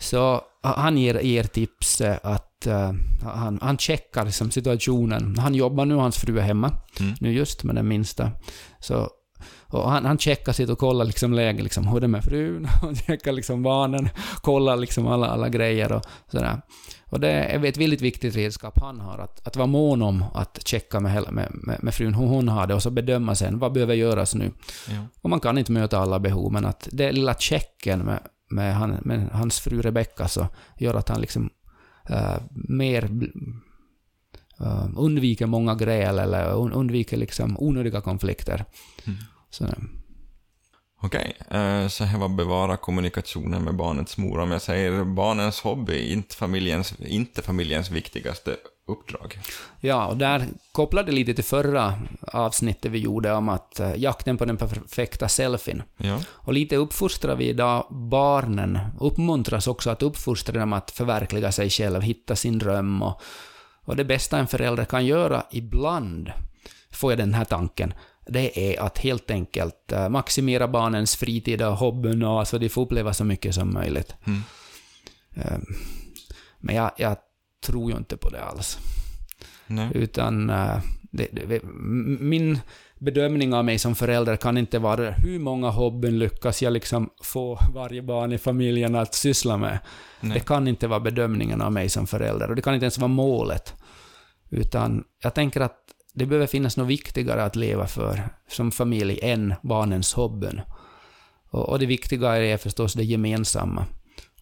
Så 0.00 0.18
ha- 0.62 0.76
han 0.76 0.98
ger, 0.98 1.20
ger 1.20 1.44
tips 1.44 2.00
eh, 2.00 2.16
att 2.22 2.66
eh, 2.66 2.92
han, 3.22 3.58
han 3.62 3.78
checkar 3.78 4.24
liksom 4.24 4.50
situationen. 4.50 5.38
Han 5.38 5.54
jobbar 5.54 5.84
nu, 5.84 5.94
hans 5.94 6.16
fru 6.18 6.38
är 6.38 6.42
hemma 6.42 6.70
Mm. 7.00 7.14
nu 7.20 7.32
just 7.32 7.64
med 7.64 7.74
den 7.74 7.88
minsta. 7.88 8.30
Så, 8.80 9.08
och 9.66 9.90
han, 9.90 10.04
han 10.04 10.18
checkar 10.18 10.52
sitt 10.52 10.70
och 10.70 10.78
kollar 10.78 11.04
liksom 11.04 11.32
läget, 11.32 11.62
liksom, 11.62 11.86
hur 11.88 12.00
det 12.00 12.06
är 12.06 12.08
med 12.08 12.24
frun, 12.24 12.68
och 12.82 12.96
checkar 13.06 13.32
liksom 13.32 13.62
barnen, 13.62 14.08
kollar 14.40 14.76
liksom 14.76 15.06
alla, 15.06 15.26
alla 15.26 15.48
grejer 15.48 15.92
och 15.92 16.02
sådär. 16.30 16.60
Och 17.12 17.20
det 17.20 17.28
är 17.28 17.64
ett 17.64 17.76
väldigt 17.76 18.00
viktigt 18.00 18.36
redskap 18.36 18.78
han 18.80 19.00
har, 19.00 19.18
att, 19.18 19.46
att 19.46 19.56
vara 19.56 19.66
mån 19.66 20.02
om 20.02 20.24
att 20.34 20.66
checka 20.66 21.00
med, 21.00 21.32
med, 21.32 21.48
med, 21.52 21.82
med 21.82 21.94
frun 21.94 22.14
hur 22.14 22.26
hon 22.26 22.48
har 22.48 22.66
det 22.66 22.74
och 22.74 22.82
så 22.82 22.90
bedöma 22.90 23.34
sen 23.34 23.58
vad 23.58 23.72
behöver 23.72 23.94
göras 23.94 24.34
nu. 24.34 24.50
Ja. 24.88 25.06
Och 25.20 25.30
man 25.30 25.40
kan 25.40 25.58
inte 25.58 25.72
möta 25.72 25.98
alla 25.98 26.18
behov, 26.18 26.52
men 26.52 26.64
att 26.64 26.88
det 26.92 27.12
lilla 27.12 27.34
checken 27.34 28.00
med, 28.00 28.20
med, 28.50 28.74
han, 28.74 28.90
med 29.02 29.28
hans 29.32 29.60
fru 29.60 29.82
Rebecca 29.82 30.28
så 30.28 30.46
gör 30.78 30.94
att 30.94 31.08
han 31.08 31.20
liksom 31.20 31.50
eh, 32.08 32.36
mer 32.50 33.10
eh, 34.60 34.88
undviker 34.96 35.46
många 35.46 35.74
gräl 35.74 36.18
eller 36.18 36.54
un, 36.54 36.72
undviker 36.72 37.16
liksom 37.16 37.56
onödiga 37.58 38.00
konflikter. 38.00 38.64
Mm. 39.04 39.18
Så, 39.50 39.66
Okej, 41.04 41.36
eh, 41.50 41.88
så 41.88 42.04
här 42.04 42.18
var 42.18 42.28
bevara 42.28 42.76
kommunikationen 42.76 43.64
med 43.64 43.74
barnets 43.74 44.18
mor. 44.18 44.38
Om 44.38 44.50
jag 44.50 44.62
säger 44.62 45.04
barnens 45.04 45.60
hobby, 45.60 46.12
inte 46.12 46.36
familjens, 46.36 46.94
inte 47.00 47.42
familjens 47.42 47.90
viktigaste 47.90 48.56
uppdrag. 48.86 49.38
ja, 49.80 50.06
och 50.06 50.16
där 50.16 50.46
kopplade 50.72 51.12
lite 51.12 51.34
till 51.34 51.44
förra 51.44 51.94
avsnittet 52.20 52.92
vi 52.92 52.98
gjorde 52.98 53.32
om 53.32 53.48
att 53.48 53.80
eh, 53.80 53.94
jakten 53.96 54.36
på 54.38 54.44
den 54.44 54.56
perfekta 54.56 55.28
selfien. 55.28 55.82
Ja, 55.96 56.20
Och 56.28 56.52
lite 56.52 56.76
uppfostrar 56.76 57.36
vi 57.36 57.48
idag 57.48 57.86
barnen, 57.90 58.78
uppmuntras 59.00 59.66
också 59.66 59.90
att 59.90 60.02
uppfostra 60.02 60.60
dem 60.60 60.72
att 60.72 60.90
förverkliga 60.90 61.52
sig 61.52 61.70
själv, 61.70 62.00
hitta 62.02 62.36
sin 62.36 62.58
dröm 62.58 63.02
och, 63.02 63.20
och 63.84 63.96
det 63.96 64.04
bästa 64.04 64.38
en 64.38 64.46
förälder 64.46 64.84
kan 64.84 65.06
göra 65.06 65.42
ibland, 65.50 66.32
får 66.90 67.12
jag 67.12 67.18
den 67.18 67.34
här 67.34 67.44
tanken, 67.44 67.94
det 68.26 68.74
är 68.74 68.82
att 68.82 68.98
helt 68.98 69.30
enkelt 69.30 69.92
eh, 69.92 70.08
maximera 70.08 70.68
barnens 70.68 71.16
fritid 71.16 71.62
och 71.62 71.76
hobbyn 71.76 72.22
och 72.22 72.48
så 72.48 72.58
de 72.58 72.68
får 72.68 72.82
uppleva 72.82 73.12
så 73.14 73.24
mycket 73.24 73.54
som 73.54 73.74
möjligt. 73.74 74.14
Mm. 74.24 74.40
Eh, 75.34 75.58
Men 76.58 76.74
jag, 76.76 76.90
jag 76.96 77.16
tror 77.66 77.90
ju 77.90 77.96
inte 77.96 78.16
på 78.16 78.30
det 78.30 78.44
alls. 78.44 78.78
nej. 79.66 79.90
Utan 79.94 80.50
eh, 80.50 80.78
det, 81.02 81.28
det, 81.32 81.62
min 82.20 82.58
bedömning 82.98 83.54
av 83.54 83.64
mig 83.64 83.78
som 83.78 83.94
förälder 83.94 84.36
kan 84.36 84.58
inte 84.58 84.78
vara 84.78 85.10
hur 85.10 85.38
många 85.38 85.70
hobbyn 85.70 86.18
lyckas 86.18 86.62
jag 86.62 86.72
liksom 86.72 87.10
få 87.22 87.58
varje 87.74 88.02
barn 88.02 88.32
i 88.32 88.38
familjen 88.38 88.94
att 88.94 89.14
syssla 89.14 89.56
med. 89.56 89.78
nej. 90.20 90.34
Det 90.34 90.40
kan 90.40 90.68
inte 90.68 90.86
vara 90.86 91.00
bedömningen 91.00 91.60
av 91.62 91.72
mig 91.72 91.88
som 91.88 92.06
förälder 92.06 92.48
och 92.50 92.56
det 92.56 92.62
kan 92.62 92.74
inte 92.74 92.84
ens 92.84 92.98
vara 92.98 93.08
målet. 93.08 93.74
Utan 94.50 95.04
jag 95.22 95.34
tänker 95.34 95.60
att 95.60 95.78
det 96.14 96.26
behöver 96.26 96.46
finnas 96.46 96.76
något 96.76 96.88
viktigare 96.88 97.44
att 97.44 97.56
leva 97.56 97.86
för 97.86 98.28
som 98.48 98.72
familj 98.72 99.18
än 99.22 99.54
barnens 99.62 100.14
hobbyn. 100.14 100.60
Och, 101.50 101.68
och 101.68 101.78
det 101.78 101.86
viktiga 101.86 102.36
är 102.36 102.56
förstås 102.56 102.94
det 102.94 103.04
gemensamma. 103.04 103.86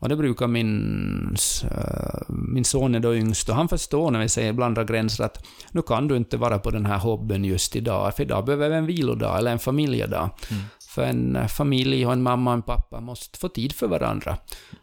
Och 0.00 0.08
det 0.08 0.16
brukar 0.16 0.46
min, 0.46 1.36
eh, 1.70 2.20
min 2.28 2.64
son 2.64 2.94
är 2.94 3.00
då 3.00 3.14
yngst 3.14 3.48
och 3.48 3.54
han 3.54 3.68
förstår 3.68 4.10
när 4.10 4.20
vi 4.20 4.28
säger 4.28 4.50
ibland 4.50 4.74
dra 4.74 4.84
gränser 4.84 5.24
att 5.24 5.46
nu 5.72 5.82
kan 5.82 6.08
du 6.08 6.16
inte 6.16 6.36
vara 6.36 6.58
på 6.58 6.70
den 6.70 6.86
här 6.86 6.98
hobbyn 6.98 7.44
just 7.44 7.76
idag, 7.76 8.16
för 8.16 8.22
idag 8.22 8.44
behöver 8.44 8.68
vi 8.68 8.76
en 8.76 8.86
vilodag 8.86 9.38
eller 9.38 9.52
en 9.52 9.58
familjedag. 9.58 10.30
Mm. 10.50 10.62
För 10.88 11.02
en 11.02 11.36
eh, 11.36 11.46
familj 11.46 12.06
och 12.06 12.12
en 12.12 12.22
mamma 12.22 12.50
och 12.50 12.54
en 12.54 12.62
pappa 12.62 13.00
måste 13.00 13.38
få 13.38 13.48
tid 13.48 13.72
för 13.72 13.86
varandra. 13.86 14.36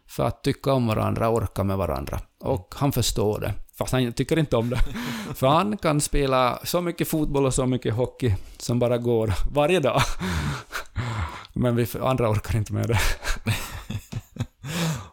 För 0.06 0.24
att 0.24 0.44
tycka 0.44 0.72
om 0.72 0.86
varandra, 0.86 1.28
orka 1.28 1.64
med 1.64 1.76
varandra. 1.76 2.20
Och 2.40 2.74
han 2.76 2.92
förstår 2.92 3.40
det. 3.40 3.54
Fast 3.78 3.92
han 3.92 4.12
tycker 4.12 4.38
inte 4.38 4.56
om 4.56 4.70
det. 4.70 4.80
För 5.34 5.46
han 5.46 5.76
kan 5.76 6.00
spela 6.00 6.60
så 6.64 6.80
mycket 6.80 7.08
fotboll 7.08 7.46
och 7.46 7.54
så 7.54 7.66
mycket 7.66 7.94
hockey 7.94 8.34
som 8.58 8.78
bara 8.78 8.98
går 8.98 9.34
varje 9.52 9.80
dag. 9.80 10.02
Men 11.52 11.76
vi 11.76 11.86
andra 12.00 12.30
orkar 12.30 12.56
inte 12.56 12.72
med 12.72 12.88
det. 12.88 12.98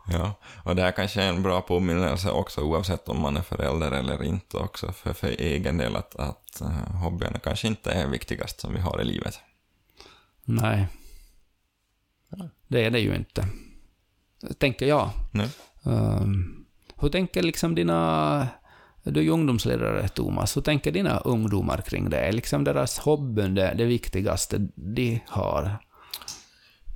Ja, 0.07 0.33
och 0.63 0.75
det 0.75 0.81
här 0.81 0.91
kanske 0.91 1.21
är 1.21 1.29
en 1.29 1.43
bra 1.43 1.61
påminnelse 1.61 2.31
också 2.31 2.61
oavsett 2.61 3.09
om 3.09 3.21
man 3.21 3.37
är 3.37 3.41
förälder 3.41 3.91
eller 3.91 4.23
inte 4.23 4.57
också 4.57 4.91
för, 4.91 5.13
för 5.13 5.27
egen 5.27 5.77
del 5.77 5.95
att, 5.95 6.15
att 6.15 6.61
uh, 6.61 6.95
hobbyerna 6.95 7.39
kanske 7.39 7.67
inte 7.67 7.91
är 7.91 8.07
viktigast 8.07 8.59
som 8.59 8.73
vi 8.73 8.79
har 8.79 9.01
i 9.01 9.03
livet. 9.03 9.39
Nej. 10.43 10.87
Det 12.67 12.85
är 12.85 12.91
det 12.91 12.99
ju 12.99 13.15
inte. 13.15 13.47
Tänker 14.57 14.85
jag. 14.85 15.09
Nej. 15.31 15.49
Um, 15.83 16.54
hur 17.05 17.09
tänker 17.09 17.43
liksom 17.43 17.75
dina... 17.75 18.47
Du 19.03 19.19
är 19.19 19.23
ju 19.23 19.29
ungdomsledare, 19.29 20.07
Thomas. 20.07 20.57
Hur 20.57 20.61
tänker 20.61 20.91
dina 20.91 21.17
ungdomar 21.17 21.81
kring 21.81 22.09
det? 22.09 22.17
Är 22.17 22.31
liksom 22.31 22.63
deras 22.63 22.99
hobbyn 22.99 23.55
det, 23.55 23.73
det 23.77 23.85
viktigaste 23.85 24.67
de 24.75 25.19
har? 25.27 25.77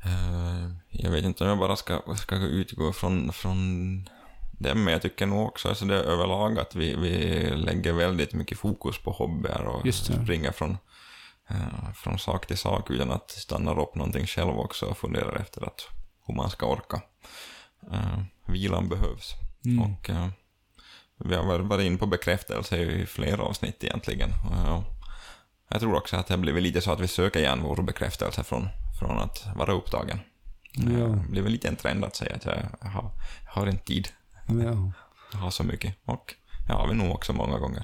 Eh, 0.05 0.69
jag 0.89 1.11
vet 1.11 1.25
inte 1.25 1.43
om 1.43 1.49
jag 1.49 1.59
bara 1.59 1.75
ska, 1.75 2.01
ska 2.17 2.35
utgå 2.35 2.93
från, 2.93 3.33
från 3.33 3.57
det, 4.51 4.75
men 4.75 4.93
jag 4.93 5.01
tycker 5.01 5.25
nog 5.25 5.47
också 5.47 5.69
alltså 5.69 5.85
det 5.85 5.95
är 5.95 6.03
överlag 6.03 6.59
att 6.59 6.75
vi, 6.75 6.95
vi 6.95 7.43
lägger 7.55 7.93
väldigt 7.93 8.33
mycket 8.33 8.57
fokus 8.57 8.97
på 8.97 9.11
hobbyer 9.11 9.65
och 9.65 9.93
springer 9.93 10.51
från 10.51 10.77
eh, 11.49 11.93
från 11.95 12.19
sak 12.19 12.47
till 12.47 12.57
sak 12.57 12.91
utan 12.91 13.11
att 13.11 13.31
stanna 13.31 13.71
upp 13.71 13.95
någonting 13.95 14.27
själv 14.27 14.59
också 14.59 14.85
och 14.85 14.97
fundera 14.97 15.39
efter 15.39 15.67
att 15.67 15.87
hur 16.25 16.35
man 16.35 16.49
ska 16.49 16.65
orka. 16.65 17.01
Eh, 17.91 18.19
vilan 18.45 18.89
behövs. 18.89 19.35
Mm. 19.65 19.79
Och 19.93 20.09
eh, 20.09 20.27
vi 21.17 21.35
har 21.35 21.47
väl 21.47 21.61
varit 21.61 21.85
in 21.85 21.97
på 21.97 22.05
bekräftelse 22.05 22.77
i 22.77 23.05
flera 23.05 23.41
avsnitt 23.43 23.83
egentligen. 23.83 24.29
Och 24.29 24.83
jag 25.69 25.81
tror 25.81 25.95
också 25.95 26.15
att 26.17 26.27
det 26.27 26.33
har 26.33 26.39
blivit 26.41 26.63
lite 26.63 26.81
så 26.81 26.91
att 26.91 26.99
vi 26.99 27.07
söker 27.07 27.39
igen 27.39 27.61
vår 27.63 27.81
bekräftelse 27.81 28.43
från, 28.43 28.67
från 28.99 29.19
att 29.19 29.47
vara 29.55 29.73
upptagen. 29.73 30.19
Ja. 30.73 31.23
Det 31.31 31.41
väl 31.41 31.51
lite 31.51 31.67
en 31.67 31.75
trend 31.75 32.05
att 32.05 32.15
säga 32.15 32.35
att 32.35 32.45
jag 32.45 32.89
har, 32.89 33.11
har 33.47 33.67
inte 33.67 33.83
tid, 33.85 34.07
Ja. 34.47 34.91
jag 35.31 35.39
har 35.39 35.49
så 35.51 35.63
mycket. 35.63 35.95
Och 36.05 36.35
det 36.67 36.73
har 36.73 36.87
vi 36.87 36.93
nog 36.95 37.11
också 37.11 37.33
många 37.33 37.59
gånger. 37.59 37.83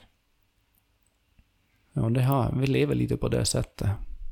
Ja, 1.94 2.02
det 2.10 2.24
har, 2.24 2.52
vi 2.56 2.68
lever 2.68 2.96
lite 2.96 3.18
på 3.18 3.28
det 3.28 3.46
sättet. 3.46 3.90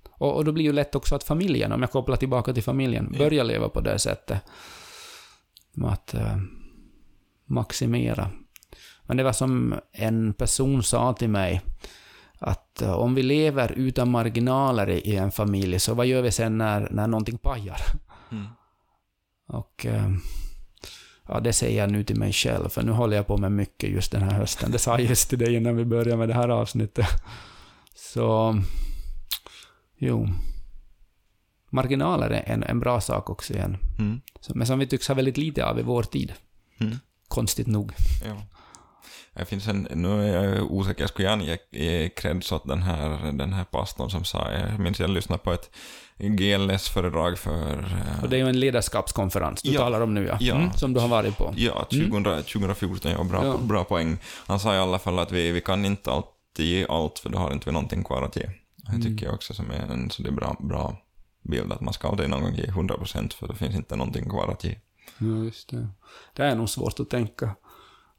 Och, 0.09 0.35
och 0.35 0.45
då 0.45 0.51
blir 0.51 0.65
ju 0.65 0.71
lätt 0.73 0.95
också 0.95 1.15
att 1.15 1.23
familjen, 1.23 1.71
om 1.71 1.81
jag 1.81 1.91
kopplar 1.91 2.15
tillbaka 2.15 2.53
till 2.53 2.63
familjen, 2.63 3.09
Ja. 3.11 3.17
börjar 3.17 3.43
leva 3.43 3.69
på 3.69 3.81
det 3.81 3.99
sättet. 3.99 4.41
Att 5.83 6.13
eh, 6.13 6.37
maximera. 7.53 8.29
Men 9.03 9.17
det 9.17 9.23
var 9.23 9.33
som 9.33 9.75
en 9.91 10.33
person 10.33 10.83
sa 10.83 11.13
till 11.13 11.29
mig, 11.29 11.61
att 12.39 12.81
eh, 12.81 12.91
om 12.91 13.15
vi 13.15 13.23
lever 13.23 13.71
utan 13.71 14.11
marginaler 14.11 14.89
i, 14.89 15.15
en 15.15 15.31
familj, 15.31 15.79
så 15.79 15.93
vad 15.93 16.05
gör 16.05 16.21
vi 16.21 16.31
sen 16.31 16.57
när, 16.57 16.89
när 16.91 17.07
någonting 17.07 17.37
pajar? 17.37 17.77
Mm. 18.31 18.45
Och 19.47 19.85
eh, 19.85 20.09
ja, 21.27 21.39
det 21.39 21.53
säger 21.53 21.81
jag 21.81 21.91
nu 21.91 22.03
till 22.03 22.19
mig 22.19 22.33
själv, 22.33 22.69
för 22.69 22.83
nu 22.83 22.91
håller 22.91 23.17
jag 23.17 23.27
på 23.27 23.37
med 23.37 23.51
mycket 23.51 23.89
just 23.89 24.11
den 24.11 24.21
här 24.21 24.31
hösten. 24.31 24.71
Det 24.71 24.79
sa 24.79 24.91
jag 24.91 25.09
just 25.09 25.29
till 25.29 25.39
dig 25.39 25.55
innan 25.55 25.75
vi 25.75 25.85
började 25.85 26.17
med 26.17 26.29
det 26.29 26.33
här 26.33 26.49
avsnittet. 26.49 27.07
Så, 27.95 28.59
jo. 29.97 30.27
Marginaler 31.69 32.29
är 32.29 32.43
en, 32.53 32.63
en 32.63 32.79
bra 32.79 33.01
sak 33.01 33.29
också 33.29 33.53
igen. 33.53 33.77
Mm. 33.99 34.21
Så, 34.39 34.57
men 34.57 34.67
som 34.67 34.79
vi 34.79 34.87
tycks 34.87 35.07
ha 35.07 35.15
väldigt 35.15 35.37
lite 35.37 35.65
av 35.65 35.79
i 35.79 35.83
vår 35.83 36.03
tid. 36.03 36.33
Mm. 36.77 36.97
Konstigt 37.27 37.67
nog. 37.67 37.91
Ja. 38.25 38.41
Det 39.35 39.45
finns 39.45 39.67
en, 39.67 39.87
nu 39.91 40.29
är 40.35 40.43
jag 40.55 40.71
osäker, 40.71 41.01
jag 41.01 41.09
skulle 41.09 41.27
gärna 41.27 41.43
ge, 41.71 42.09
creds 42.09 42.51
åt 42.51 42.67
den 42.67 42.81
här, 42.83 43.31
den 43.31 43.53
här 43.53 43.63
pastorn 43.63 44.09
som 44.09 44.23
sa, 44.23 44.51
jag 44.51 44.79
minns 44.79 44.99
jag 44.99 45.09
lyssnade 45.09 45.43
på 45.43 45.53
ett 45.53 45.69
GLS-föredrag 46.17 47.37
för... 47.37 47.79
eh, 47.79 48.23
Och 48.23 48.29
det 48.29 48.35
är 48.35 48.39
ju 48.39 48.49
en 48.49 48.59
ledarskapskonferens 48.59 49.61
du 49.61 49.71
Ja. 49.71 49.79
talar 49.81 50.01
om 50.01 50.13
nu 50.13 50.25
ja. 50.27 50.37
Ja. 50.39 50.55
Mm, 50.55 50.73
som 50.73 50.93
du 50.93 50.99
har 50.99 51.07
varit 51.07 51.37
på. 51.37 51.53
Ja, 51.57 51.85
2000, 51.89 52.23
2014, 52.43 53.11
ja, 53.11 53.23
bra, 53.23 53.45
Ja. 53.45 53.57
bra 53.57 53.83
poäng. 53.83 54.17
Han 54.47 54.59
sa 54.59 54.75
i 54.75 54.77
alla 54.77 54.99
fall 54.99 55.19
att 55.19 55.31
vi, 55.31 55.51
vi 55.51 55.61
kan 55.61 55.85
inte 55.85 56.11
alltid 56.11 56.65
ge 56.65 56.85
allt, 56.89 57.19
för 57.19 57.29
då 57.29 57.37
har 57.37 57.51
inte 57.51 57.65
vi 57.65 57.71
någonting 57.71 58.03
kvar 58.03 58.21
att 58.21 58.35
ge. 58.35 58.45
Det 58.75 58.89
Mm. 58.89 59.01
tycker 59.01 59.25
jag 59.25 59.35
också 59.35 59.53
som 59.53 59.71
är 59.71 59.91
en 59.93 60.09
så 60.09 60.23
det 60.23 60.29
är 60.29 60.33
bra, 60.33 60.55
bra 60.59 60.97
bild, 61.49 61.71
att 61.73 61.81
man 61.81 61.93
ska 61.93 62.07
aldrig 62.07 62.29
någon 62.29 62.41
gång 62.41 62.53
ge 62.55 62.65
100% 62.65 63.33
för 63.33 63.47
då 63.47 63.53
finns 63.53 63.75
inte 63.75 63.95
någonting 63.95 64.29
kvar 64.29 64.47
att 64.47 64.63
ge. 64.63 64.75
Ja, 65.17 65.43
just 65.43 65.69
det. 65.69 65.87
Det 66.33 66.43
är 66.43 66.55
nog 66.55 66.69
svårt 66.69 66.99
att 66.99 67.09
tänka. 67.09 67.55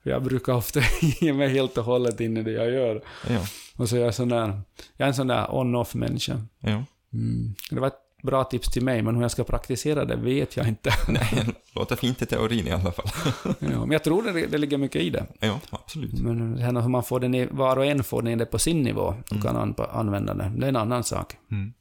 Jag 0.03 0.23
brukar 0.23 0.53
ofta 0.53 0.81
ge 1.21 1.33
mig 1.33 1.49
helt 1.49 1.79
och 1.79 1.85
hållet 1.85 2.21
in 2.21 2.37
i 2.37 2.43
det 2.43 2.53
jag 2.53 2.71
gör. 2.71 3.03
Ja, 3.29 3.41
Och 3.77 3.89
så 3.89 3.97
är 3.97 4.01
jag 4.01 4.15
sån 4.15 4.29
där, 4.29 4.61
jag 4.97 5.07
är 5.07 5.09
en 5.09 5.15
sån 5.15 5.27
där 5.27 5.55
on-off 5.55 5.95
människa. 5.95 6.41
ja. 6.61 6.85
Mm. 7.13 7.55
Det 7.71 7.81
var 7.81 7.87
ett 7.87 8.01
bra 8.23 8.45
tips 8.45 8.69
till 8.69 8.85
mig, 8.85 9.03
men 9.03 9.15
hur 9.15 9.23
jag 9.23 9.31
ska 9.31 9.45
praktisera 9.45 10.05
det 10.05 10.17
vet 10.17 10.57
jag 10.57 10.69
inte. 10.69 10.91
Nej, 11.09 11.47
låter 11.75 11.97
fint 11.97 12.23
i 12.23 12.27
teorin 12.27 12.67
i 12.67 12.71
alla 12.71 12.93
fall. 12.93 13.07
ja, 13.59 13.81
men 13.81 13.91
jag 13.91 14.05
tror 14.05 14.23
det, 14.23 14.47
det 14.47 14.59
ligger 14.59 14.79
mycket 14.79 15.03
i 15.03 15.11
det. 15.11 15.27
Ja, 15.41 15.61
absolut. 15.71 16.13
Men 16.21 16.59
sen 16.59 16.77
hur 16.77 16.89
man 16.89 17.03
får 17.05 17.21
det 17.21 17.29
ner, 17.29 17.49
var 17.51 17.77
och 17.77 17.87
en 17.87 18.05
får 18.05 18.23
ner 18.23 18.37
det 18.37 18.47
på 18.47 18.59
sin 18.59 18.83
nivå 18.83 19.15
och 19.31 19.43
kan 19.43 19.57
an, 19.57 19.75
använda 19.93 20.35
det, 20.35 20.53
det 20.57 20.65
är 20.67 20.69
en 20.69 20.77
annan 20.77 21.05
sak. 21.05 21.37
Mm. 21.51 21.73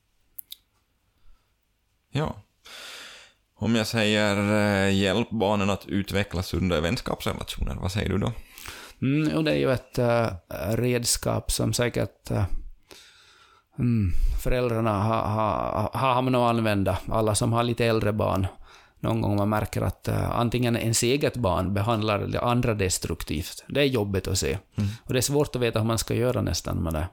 Ja. 2.12 2.36
Om 3.64 3.76
jag 3.76 3.88
säger 3.88 4.38
eh, 4.38 4.96
hjälp 4.96 5.30
barnen 5.30 5.70
att 5.70 5.86
utveckla 5.86 6.44
sunda 6.44 6.82
vänskapsrelationer, 6.82 7.76
vad 7.76 7.92
säger 7.92 8.10
du 8.10 8.18
då? 8.18 8.32
Mm, 9.02 9.38
och 9.38 9.44
det 9.44 9.52
är 9.52 9.56
ju 9.56 9.72
ett 9.72 9.98
äh, 9.98 10.28
redskap 10.70 11.52
som 11.52 11.74
säkert 11.74 12.32
äh, 12.32 12.46
mm, 13.80 14.12
föräldrarna 14.44 15.04
har 15.04 15.22
ha, 15.22 15.92
ha 15.94 16.14
hamnat 16.14 16.40
att 16.40 16.50
använda, 16.50 16.98
alla 17.10 17.36
som 17.36 17.54
har 17.54 17.64
lite 17.64 17.86
äldre 17.86 18.14
barn. 18.14 18.48
Någon 19.00 19.22
gång 19.22 19.36
man 19.36 19.50
märker 19.50 19.82
att 19.82 20.08
äh, 20.08 20.40
antingen 20.40 20.78
ens 20.78 21.04
eget 21.04 21.36
barn 21.36 21.74
behandlar 21.74 22.20
det 22.20 22.42
andra 22.42 22.74
destruktivt. 22.74 23.64
Det 23.68 23.82
är 23.82 23.86
jobbigt 23.86 24.28
att 24.28 24.38
se. 24.38 24.58
Mm. 24.76 24.90
Och 25.04 25.14
det 25.14 25.20
är 25.20 25.22
svårt 25.22 25.56
att 25.56 25.62
veta 25.62 25.80
hur 25.80 25.88
man 25.88 25.98
ska 25.98 26.14
göra 26.14 26.42
nästan 26.42 26.78
med 26.78 26.94
det. 26.94 27.08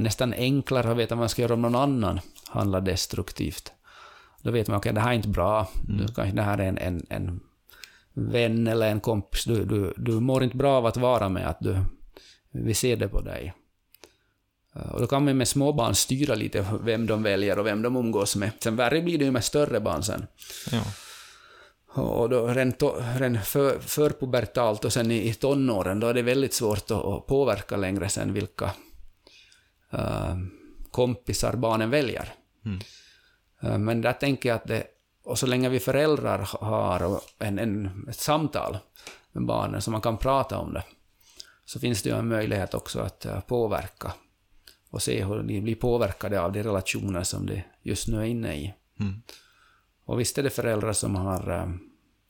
Nästan 0.00 0.32
enklare 0.32 0.90
att 0.90 0.96
veta 0.96 1.14
vad 1.14 1.22
man 1.22 1.28
ska 1.28 1.42
göra 1.42 1.54
om 1.54 1.62
någon 1.62 1.74
annan 1.74 2.20
handlar 2.48 2.80
destruktivt. 2.80 3.72
Då 4.46 4.52
vet 4.52 4.68
man, 4.68 4.76
okej, 4.76 4.92
det 4.92 5.00
här 5.00 5.10
är 5.10 5.14
inte 5.14 5.28
bra. 5.28 5.68
Du, 5.88 6.06
kanske 6.06 6.36
det 6.36 6.42
här 6.42 6.58
är 6.58 6.68
en, 6.68 6.78
en, 6.78 7.06
en 7.10 7.40
vän 8.12 8.66
eller 8.66 8.90
en 8.90 9.00
kompis. 9.00 9.44
Du, 9.44 9.64
du, 9.64 9.94
du 9.96 10.12
mår 10.20 10.44
inte 10.44 10.56
bra 10.56 10.76
av 10.76 10.86
att 10.86 10.96
vara 10.96 11.28
med, 11.28 11.48
att 11.48 11.60
du, 11.60 11.76
vi 12.50 12.74
ser 12.74 12.96
det 12.96 13.08
på 13.08 13.20
dig. 13.20 13.54
Eh, 14.76 14.90
Och 14.90 15.00
då 15.00 15.06
kan 15.06 15.24
man 15.24 15.36
med 15.36 15.48
småbarn 15.48 15.94
styra 15.94 16.34
lite 16.34 16.66
vem 16.80 17.06
de 17.06 17.22
väljer 17.22 17.58
och 17.58 17.66
vem 17.66 17.82
de 17.82 17.96
umgås 17.96 18.36
med. 18.36 18.50
Sen 18.60 18.76
värre 18.76 19.02
blir 19.02 19.18
det 19.18 19.24
ju 19.24 19.30
med 19.30 19.44
större 19.44 19.80
barn 19.80 20.02
sen. 20.02 20.26
Ja. 20.72 20.82
Och 22.02 22.28
då 22.28 22.46
rent, 22.46 22.82
rent 23.18 23.46
för, 23.46 23.78
för 23.78 24.10
pubertalt 24.10 24.84
och 24.84 24.92
sen 24.92 25.10
i, 25.10 25.28
i 25.28 25.34
tonåren, 25.34 26.00
då 26.00 26.06
är 26.06 26.14
det 26.14 26.22
väldigt 26.22 26.54
svårt 26.54 26.90
att, 26.90 27.04
att 27.04 27.26
påverka 27.26 27.76
längre 27.76 28.08
sen 28.08 28.32
vilka 28.32 28.70
eh, 29.92 30.36
kompisar 30.90 31.52
barnen 31.56 31.90
väljer. 31.90 32.32
Mm. 32.64 32.80
Eh, 33.60 33.78
men 33.78 34.00
där 34.00 34.12
tänker 34.12 34.48
jag 34.48 34.56
att 34.56 34.66
det, 34.66 34.86
och 35.24 35.38
så 35.38 35.46
länge 35.46 35.68
vi 35.68 35.80
föräldrar 35.80 36.38
har 36.60 37.20
en, 37.38 37.58
en, 37.58 38.06
ett 38.08 38.20
samtal 38.20 38.78
med 39.32 39.46
barnen 39.46 39.82
så 39.82 39.90
man 39.90 40.00
kan 40.00 40.18
prata 40.18 40.58
om 40.58 40.72
det, 40.72 40.84
så 41.64 41.80
finns 41.80 42.02
det 42.02 42.08
ju 42.08 42.16
en 42.16 42.28
möjlighet 42.28 42.74
också 42.74 43.00
att 43.00 43.26
eh, 43.26 43.40
påverka 43.40 44.12
och 44.90 45.02
se 45.02 45.24
hur 45.24 45.42
de 45.42 45.60
blir 45.60 45.74
påverkade 45.74 46.40
av 46.40 46.52
de 46.52 46.62
relationer 46.62 47.22
som 47.22 47.46
de 47.46 47.62
just 47.82 48.08
nu 48.08 48.18
är 48.18 48.24
inne 48.24 48.56
i. 48.56 48.74
Mm. 49.00 49.22
Och 50.04 50.20
visst 50.20 50.38
är 50.38 50.42
det 50.42 50.50
föräldrar 50.50 50.92
som 50.92 51.16
har 51.16 51.50
eh, 51.50 51.68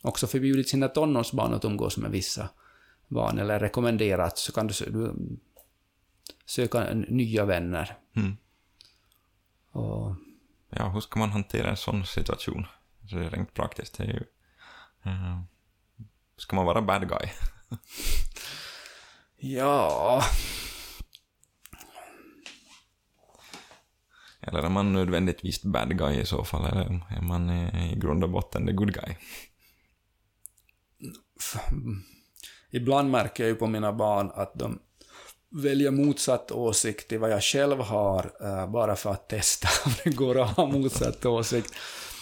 också 0.02 0.26
förbjudit 0.26 0.68
sina 0.68 0.88
tonårsbarn 0.88 1.54
att 1.54 1.64
umgås 1.64 1.96
med 1.96 2.10
vissa 2.10 2.48
barn, 3.08 3.38
eller 3.38 3.58
rekommenderat 3.58 4.38
så 4.38 4.52
kan 4.52 4.66
du, 4.66 4.90
du 4.90 5.14
söka 6.46 6.94
nya 6.94 7.44
vänner. 7.44 7.96
Mm. 8.16 8.36
Och, 9.70 10.14
Ja, 10.70 10.88
hur 10.88 11.00
ska 11.00 11.18
man 11.18 11.30
hantera 11.30 11.70
en 11.70 11.76
sån 11.76 12.06
situation? 12.06 12.66
Så 13.10 13.16
det 13.16 13.26
är 13.26 13.30
rent 13.30 13.54
praktiskt, 13.54 13.98
det 13.98 14.04
är 14.04 14.08
ju... 14.08 14.24
eh, 15.04 15.40
ska 16.36 16.56
man 16.56 16.66
vara 16.66 16.82
bad 16.82 17.08
guy? 17.08 17.30
ja, 19.36 20.22
Eller 24.46 24.62
är 24.62 24.68
man 24.68 24.92
nödvändigtvis 24.92 25.62
bad 25.62 25.98
guy 25.98 26.20
i 26.20 26.26
så 26.26 26.44
fall? 26.44 26.66
Eller 26.66 27.02
är 27.10 27.22
man 27.22 27.50
eh, 27.50 27.92
i 27.92 27.96
grund 27.96 28.24
och 28.24 28.30
botten 28.30 28.66
the 28.66 28.72
good 28.72 28.94
guy? 28.94 29.16
ibland 32.70 33.10
märker 33.10 33.42
jag 33.42 33.50
ju 33.50 33.56
på 33.56 33.66
mina 33.66 33.92
barn 33.92 34.30
att 34.34 34.54
de 34.54 34.78
väljer 35.50 35.90
motsatt 35.90 36.52
åsikt 36.52 37.08
till 37.08 37.18
vad 37.18 37.30
jag 37.30 37.42
själv 37.42 37.80
har, 37.80 38.30
eh, 38.40 38.70
bara 38.70 38.96
för 38.96 39.10
att 39.10 39.28
testa 39.28 39.68
om 39.84 39.92
det 40.04 40.10
går 40.10 40.40
att 40.40 40.56
ha 40.56 40.66
motsatt 40.66 41.26
åsikt. 41.26 41.74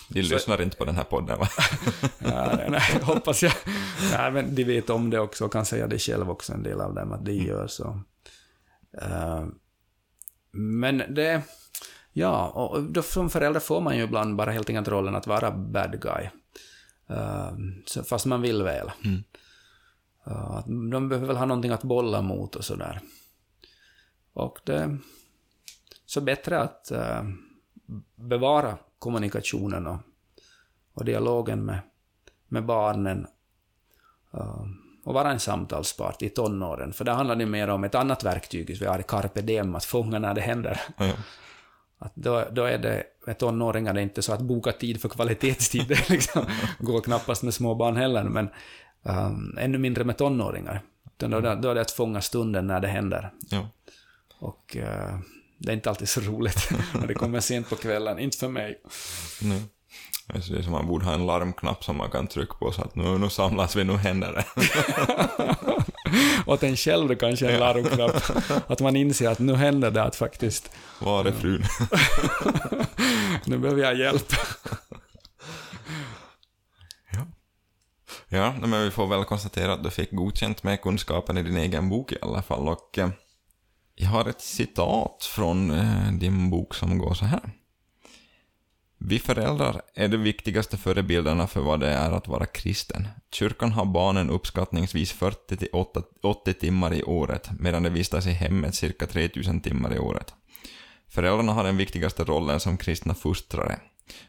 De 0.08 0.22
lyssnar 0.22 0.62
inte 0.62 0.76
på 0.76 0.84
den 0.84 0.96
här 0.96 1.04
podden, 1.04 1.38
va? 1.38 1.48
Ja, 2.18 2.52
nej, 2.56 2.70
nej, 2.70 3.00
hoppas 3.02 3.42
jag. 3.42 3.52
Nej, 4.12 4.30
men 4.30 4.54
de 4.54 4.64
vet 4.64 4.90
om 4.90 5.10
det 5.10 5.20
också 5.20 5.44
och 5.44 5.52
kan 5.52 5.66
säga 5.66 5.86
det 5.86 5.98
själv 5.98 6.30
också, 6.30 6.52
en 6.52 6.62
del 6.62 6.80
av 6.80 6.94
dem, 6.94 7.12
att 7.12 7.24
de 7.24 7.32
gör 7.32 7.66
så. 7.66 8.00
Eh, 9.00 9.44
men 10.52 10.98
det... 11.14 11.42
Ja, 12.12 12.48
och 12.48 12.82
då 12.82 13.02
som 13.02 13.30
förälder 13.30 13.60
får 13.60 13.80
man 13.80 13.96
ju 13.96 14.02
ibland 14.02 14.36
bara 14.36 14.50
helt 14.50 14.68
enkelt 14.68 14.88
rollen 14.88 15.14
att 15.14 15.26
vara 15.26 15.50
bad 15.50 16.00
guy. 16.00 16.28
Så 17.86 18.04
fast 18.04 18.26
man 18.26 18.42
vill 18.42 18.62
väl. 18.62 18.90
Mm. 19.04 19.22
Att 20.24 20.66
de 20.66 21.08
behöver 21.08 21.26
väl 21.26 21.36
ha 21.36 21.46
någonting 21.46 21.72
att 21.72 21.82
bolla 21.82 22.22
mot 22.22 22.56
och 22.56 22.64
sådär. 22.64 23.00
Och 24.32 24.58
det... 24.64 24.98
Så 26.06 26.20
bättre 26.20 26.60
att 26.60 26.90
eh, 26.90 27.22
bevara 28.14 28.78
kommunikationen 28.98 29.86
och, 29.86 29.98
och 30.94 31.04
dialogen 31.04 31.64
med, 31.64 31.78
med 32.48 32.64
barnen 32.64 33.26
och 35.04 35.14
vara 35.14 35.30
en 35.30 35.40
samtalspart 35.40 36.22
i 36.22 36.28
tonåren. 36.28 36.92
För 36.92 37.04
det 37.04 37.12
handlar 37.12 37.36
det 37.36 37.46
mer 37.46 37.68
om 37.68 37.84
ett 37.84 37.94
annat 37.94 38.24
verktyg, 38.24 38.76
vi 38.80 38.86
har 38.86 39.02
carpe 39.02 39.40
diem, 39.42 39.74
att 39.74 39.84
fånga 39.84 40.18
när 40.18 40.34
det 40.34 40.40
händer. 40.40 40.80
Ja, 40.96 41.06
ja. 41.06 41.14
Att 41.98 42.12
då, 42.14 42.44
då 42.52 42.64
är 42.64 42.78
det, 42.78 43.04
med 43.26 43.38
tonåringar, 43.38 43.94
det 43.94 44.00
är 44.00 44.02
inte 44.02 44.22
så 44.22 44.32
att 44.32 44.40
boka 44.40 44.72
tid 44.72 45.00
för 45.00 45.08
kvalitetstid, 45.08 45.88
det 45.88 46.08
liksom, 46.10 46.46
går 46.78 47.00
knappast 47.00 47.42
med 47.42 47.54
små 47.54 47.74
barn 47.74 47.96
heller, 47.96 48.24
men 48.24 48.48
um, 49.04 49.58
ännu 49.60 49.78
mindre 49.78 50.04
med 50.04 50.18
tonåringar. 50.18 50.82
Utan 51.16 51.30
då, 51.30 51.40
då 51.40 51.70
är 51.70 51.74
det 51.74 51.80
att 51.80 51.90
fånga 51.90 52.20
stunden 52.20 52.66
när 52.66 52.80
det 52.80 52.88
händer. 52.88 53.32
ja. 53.50 53.68
Och 54.38 54.76
eh, 54.76 55.18
det 55.58 55.72
är 55.72 55.74
inte 55.74 55.90
alltid 55.90 56.08
så 56.08 56.20
roligt 56.20 56.70
när 56.94 57.06
det 57.06 57.14
kommer 57.14 57.40
sent 57.40 57.68
på 57.70 57.76
kvällen. 57.76 58.18
Inte 58.18 58.38
för 58.38 58.48
mig. 58.48 58.80
Nej. 59.42 59.62
Alltså 60.34 60.52
det 60.52 60.58
är 60.58 60.62
som 60.62 60.72
man 60.72 60.86
borde 60.86 61.04
ha 61.04 61.14
en 61.14 61.26
larmknapp 61.26 61.84
som 61.84 61.96
man 61.96 62.10
kan 62.10 62.26
trycka 62.26 62.54
på 62.54 62.72
så 62.72 62.82
att 62.82 62.94
nu, 62.94 63.18
nu 63.18 63.30
samlas 63.30 63.76
vi, 63.76 63.84
nu 63.84 63.96
händer 63.96 64.32
det. 64.32 64.44
Att 66.52 66.62
en 66.62 66.76
själv 66.76 67.14
kanske 67.14 67.50
en 67.50 67.60
larmknapp. 67.60 68.22
Att 68.70 68.80
man 68.80 68.96
inser 68.96 69.28
att 69.28 69.38
nu 69.38 69.54
händer 69.54 69.90
det 69.90 70.02
att 70.02 70.16
faktiskt, 70.16 70.70
Var 70.98 71.24
är 71.24 71.32
frun? 71.32 71.64
nu 73.44 73.58
behöver 73.58 73.82
jag 73.82 73.98
hjälp. 73.98 74.32
Ja, 78.34 78.54
men 78.60 78.84
vi 78.84 78.90
får 78.90 79.06
väl 79.06 79.24
konstatera 79.24 79.72
att 79.72 79.82
du 79.82 79.90
fick 79.90 80.10
godkänt 80.10 80.62
med 80.62 80.82
kunskapen 80.82 81.38
i 81.38 81.42
din 81.42 81.56
egen 81.56 81.88
bok 81.88 82.12
i 82.12 82.16
alla 82.22 82.42
fall. 82.42 82.68
Och 82.68 82.98
eh, 82.98 83.08
jag 83.94 84.08
har 84.08 84.28
ett 84.28 84.40
citat 84.40 85.24
från 85.24 85.70
eh, 85.70 86.12
din 86.12 86.50
bok 86.50 86.74
som 86.74 86.98
går 86.98 87.14
så 87.14 87.24
här. 87.24 87.50
Vi 88.98 89.18
föräldrar 89.18 89.82
är 89.94 90.08
de 90.08 90.16
viktigaste 90.16 90.76
förebilderna 90.76 91.46
för 91.46 91.60
vad 91.60 91.80
det 91.80 91.90
är 91.90 92.12
att 92.12 92.28
vara 92.28 92.46
kristen. 92.46 93.08
Kyrkan 93.32 93.72
har 93.72 93.84
barnen 93.84 94.30
uppskattningsvis 94.30 95.14
40-80 95.14 96.52
timmar 96.52 96.94
i 96.94 97.02
året, 97.02 97.50
medan 97.58 97.82
de 97.82 97.90
vistas 97.90 98.26
i 98.26 98.30
hemmet 98.30 98.74
cirka 98.74 99.06
3000 99.06 99.60
timmar 99.60 99.94
i 99.94 99.98
året. 99.98 100.34
Föräldrarna 101.08 101.52
har 101.52 101.64
den 101.64 101.76
viktigaste 101.76 102.24
rollen 102.24 102.60
som 102.60 102.76
kristna 102.76 103.14
fostrare. 103.14 103.80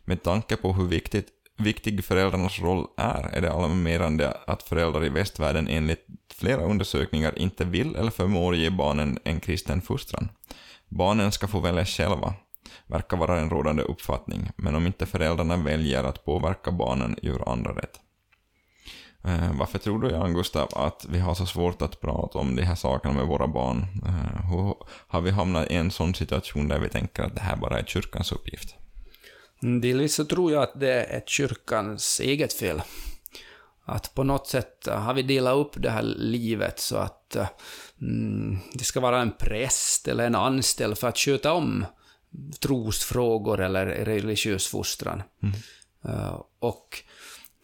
Med 0.04 0.24
tanke 0.24 0.56
på 0.56 0.74
hur 0.74 0.88
viktigt, 0.88 1.28
viktig 1.58 2.06
föräldrarnas 2.06 2.60
roll 2.60 2.88
är, 2.98 3.30
är 3.34 3.42
det 3.42 3.52
alarmerande 3.52 4.38
att 4.48 4.64
föräldrar 4.64 5.06
i 5.06 5.10
västvärlden 5.10 5.68
enligt 5.68 6.06
flera 6.34 6.62
undersökningar 6.62 7.40
inte 7.40 7.66
vill 7.66 7.96
eller 7.96 8.12
förmår 8.12 8.56
ge 8.56 8.70
barnen 8.70 9.20
en 9.24 9.40
kristen 9.40 9.82
fostran. 9.82 10.30
Barnen 10.88 11.32
ska 11.32 11.48
få 11.48 11.60
välja 11.60 11.86
själva, 11.86 12.34
verkar 12.88 13.18
vara 13.18 13.40
en 13.40 13.50
rådande 13.50 13.84
uppfattning, 13.84 14.52
men 14.56 14.76
om 14.76 14.88
inte 14.88 15.06
föräldrarna 15.06 15.58
väljer 15.58 16.04
att 16.04 16.26
påverka 16.26 16.72
barnen 16.72 17.16
gör 17.22 17.50
andra 17.50 17.72
rätt. 17.72 18.00
Eh, 19.24 19.58
varför 19.60 19.80
tror 19.80 20.02
du, 20.02 20.10
Jan 20.10 20.34
Gustav, 20.34 20.70
att 20.76 21.06
vi 21.10 21.20
har 21.20 21.34
så 21.34 21.46
svårt 21.46 21.82
att 21.82 22.02
prata 22.02 22.40
om 22.40 22.56
de 22.56 22.64
här 22.64 22.76
sakerna 22.76 23.14
med 23.14 23.26
våra 23.28 23.48
barn? 23.48 23.86
Eh, 24.06 24.50
hur 24.50 24.76
har 25.08 25.22
vi 25.22 25.32
hamnat 25.32 25.72
i 25.72 25.76
en 25.76 25.92
sån 25.92 26.14
situation 26.14 26.68
där 26.68 26.80
vi 26.80 26.90
tänker 26.90 27.24
att 27.24 27.36
det 27.36 27.42
här 27.42 27.56
bara 27.56 27.80
är 27.80 27.84
kyrkans 27.84 28.32
uppgift? 28.32 28.76
Mm, 29.66 29.82
Delvis 29.82 30.16
så 30.16 30.26
tror 30.26 30.52
jag 30.52 30.64
att 30.64 30.80
det 30.80 31.04
är 31.04 31.24
kyrkans 31.26 32.20
eget 32.20 32.54
fel. 32.54 32.82
Att 33.86 34.16
på 34.16 34.24
något 34.24 34.48
sätt 34.48 34.88
har 34.88 35.14
vi 35.14 35.22
delat 35.22 35.56
upp 35.56 35.74
det 35.76 35.90
här 35.90 36.04
livet 36.04 36.80
så 36.80 36.98
att 36.98 37.38
mm, 38.02 38.58
det 38.74 38.84
ska 38.84 39.00
vara 39.00 39.22
en 39.22 39.32
präst 39.32 40.08
eller 40.08 40.26
en 40.28 40.36
anställd 40.36 40.98
för 40.98 41.08
att 41.08 41.18
sköta 41.18 41.54
om 41.54 41.86
trosfrågor 42.60 43.62
eller 43.62 43.86
religiös 43.86 44.68
fostran. 44.68 45.24
Mm. 45.44 45.56
Uh, 46.06 46.42
och 46.60 47.04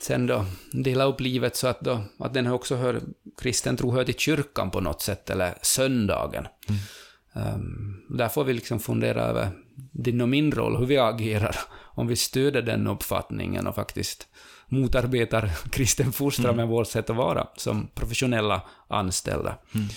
sen 0.02 0.28
då 0.28 0.46
dela 0.72 1.04
upp 1.04 1.20
livet 1.20 1.56
så 1.56 1.68
att, 1.68 1.82
då, 1.82 2.02
att 2.20 2.34
den 2.34 2.48
också 2.48 2.76
hör, 2.76 3.02
kristen 3.42 3.78
tro 3.78 3.92
hör 3.92 4.04
till 4.04 4.18
kyrkan 4.18 4.72
på 4.72 4.82
något 4.82 5.02
sätt, 5.02 5.30
eller 5.30 5.58
söndagen. 5.62 6.48
Mm. 6.70 7.56
Um, 7.56 8.04
där 8.10 8.30
får 8.30 8.44
vi 8.44 8.54
liksom 8.54 8.80
fundera 8.80 9.22
över 9.22 9.50
din 9.92 10.22
och 10.22 10.30
min 10.30 10.52
roll, 10.52 10.78
hur 10.78 10.86
vi 10.86 10.98
agerar, 10.98 11.56
om 11.96 12.08
vi 12.08 12.16
stöder 12.16 12.62
den 12.62 12.88
uppfattningen 12.88 13.68
och 13.68 13.76
faktiskt 13.76 14.28
motarbetar 14.68 15.48
kristen 15.72 16.12
fostran 16.12 16.46
Mm. 16.46 16.58
med 16.58 16.68
vårt 16.68 16.88
sätt 16.88 17.10
att 17.10 17.16
vara 17.16 17.48
som 17.56 17.88
professionella 17.96 18.62
anställda. 18.88 19.58
Mm. 19.76 19.88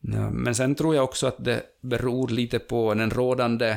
Ja, 0.00 0.30
Men 0.30 0.54
sen 0.54 0.74
tror 0.74 0.94
jag 0.94 1.04
också 1.04 1.26
att 1.26 1.44
det 1.44 1.62
beror 1.80 2.28
lite 2.28 2.58
på 2.58 2.94
den 2.94 3.10
rådande, 3.10 3.76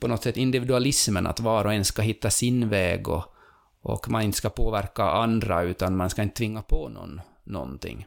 på 0.00 0.08
något 0.08 0.22
sätt 0.22 0.36
individualismen, 0.36 1.26
att 1.26 1.40
var 1.40 1.64
och 1.64 1.72
en 1.72 1.84
ska 1.84 2.02
hitta 2.02 2.30
sin 2.30 2.68
väg 2.68 3.08
och, 3.08 3.24
och 3.82 4.10
man 4.10 4.22
inte 4.22 4.38
ska 4.38 4.48
påverka 4.48 5.02
andra, 5.04 5.62
utan 5.62 5.96
man 5.96 6.10
ska 6.10 6.22
inte 6.22 6.36
tvinga 6.36 6.62
på 6.62 6.88
någon 6.88 7.20
någonting. 7.44 8.06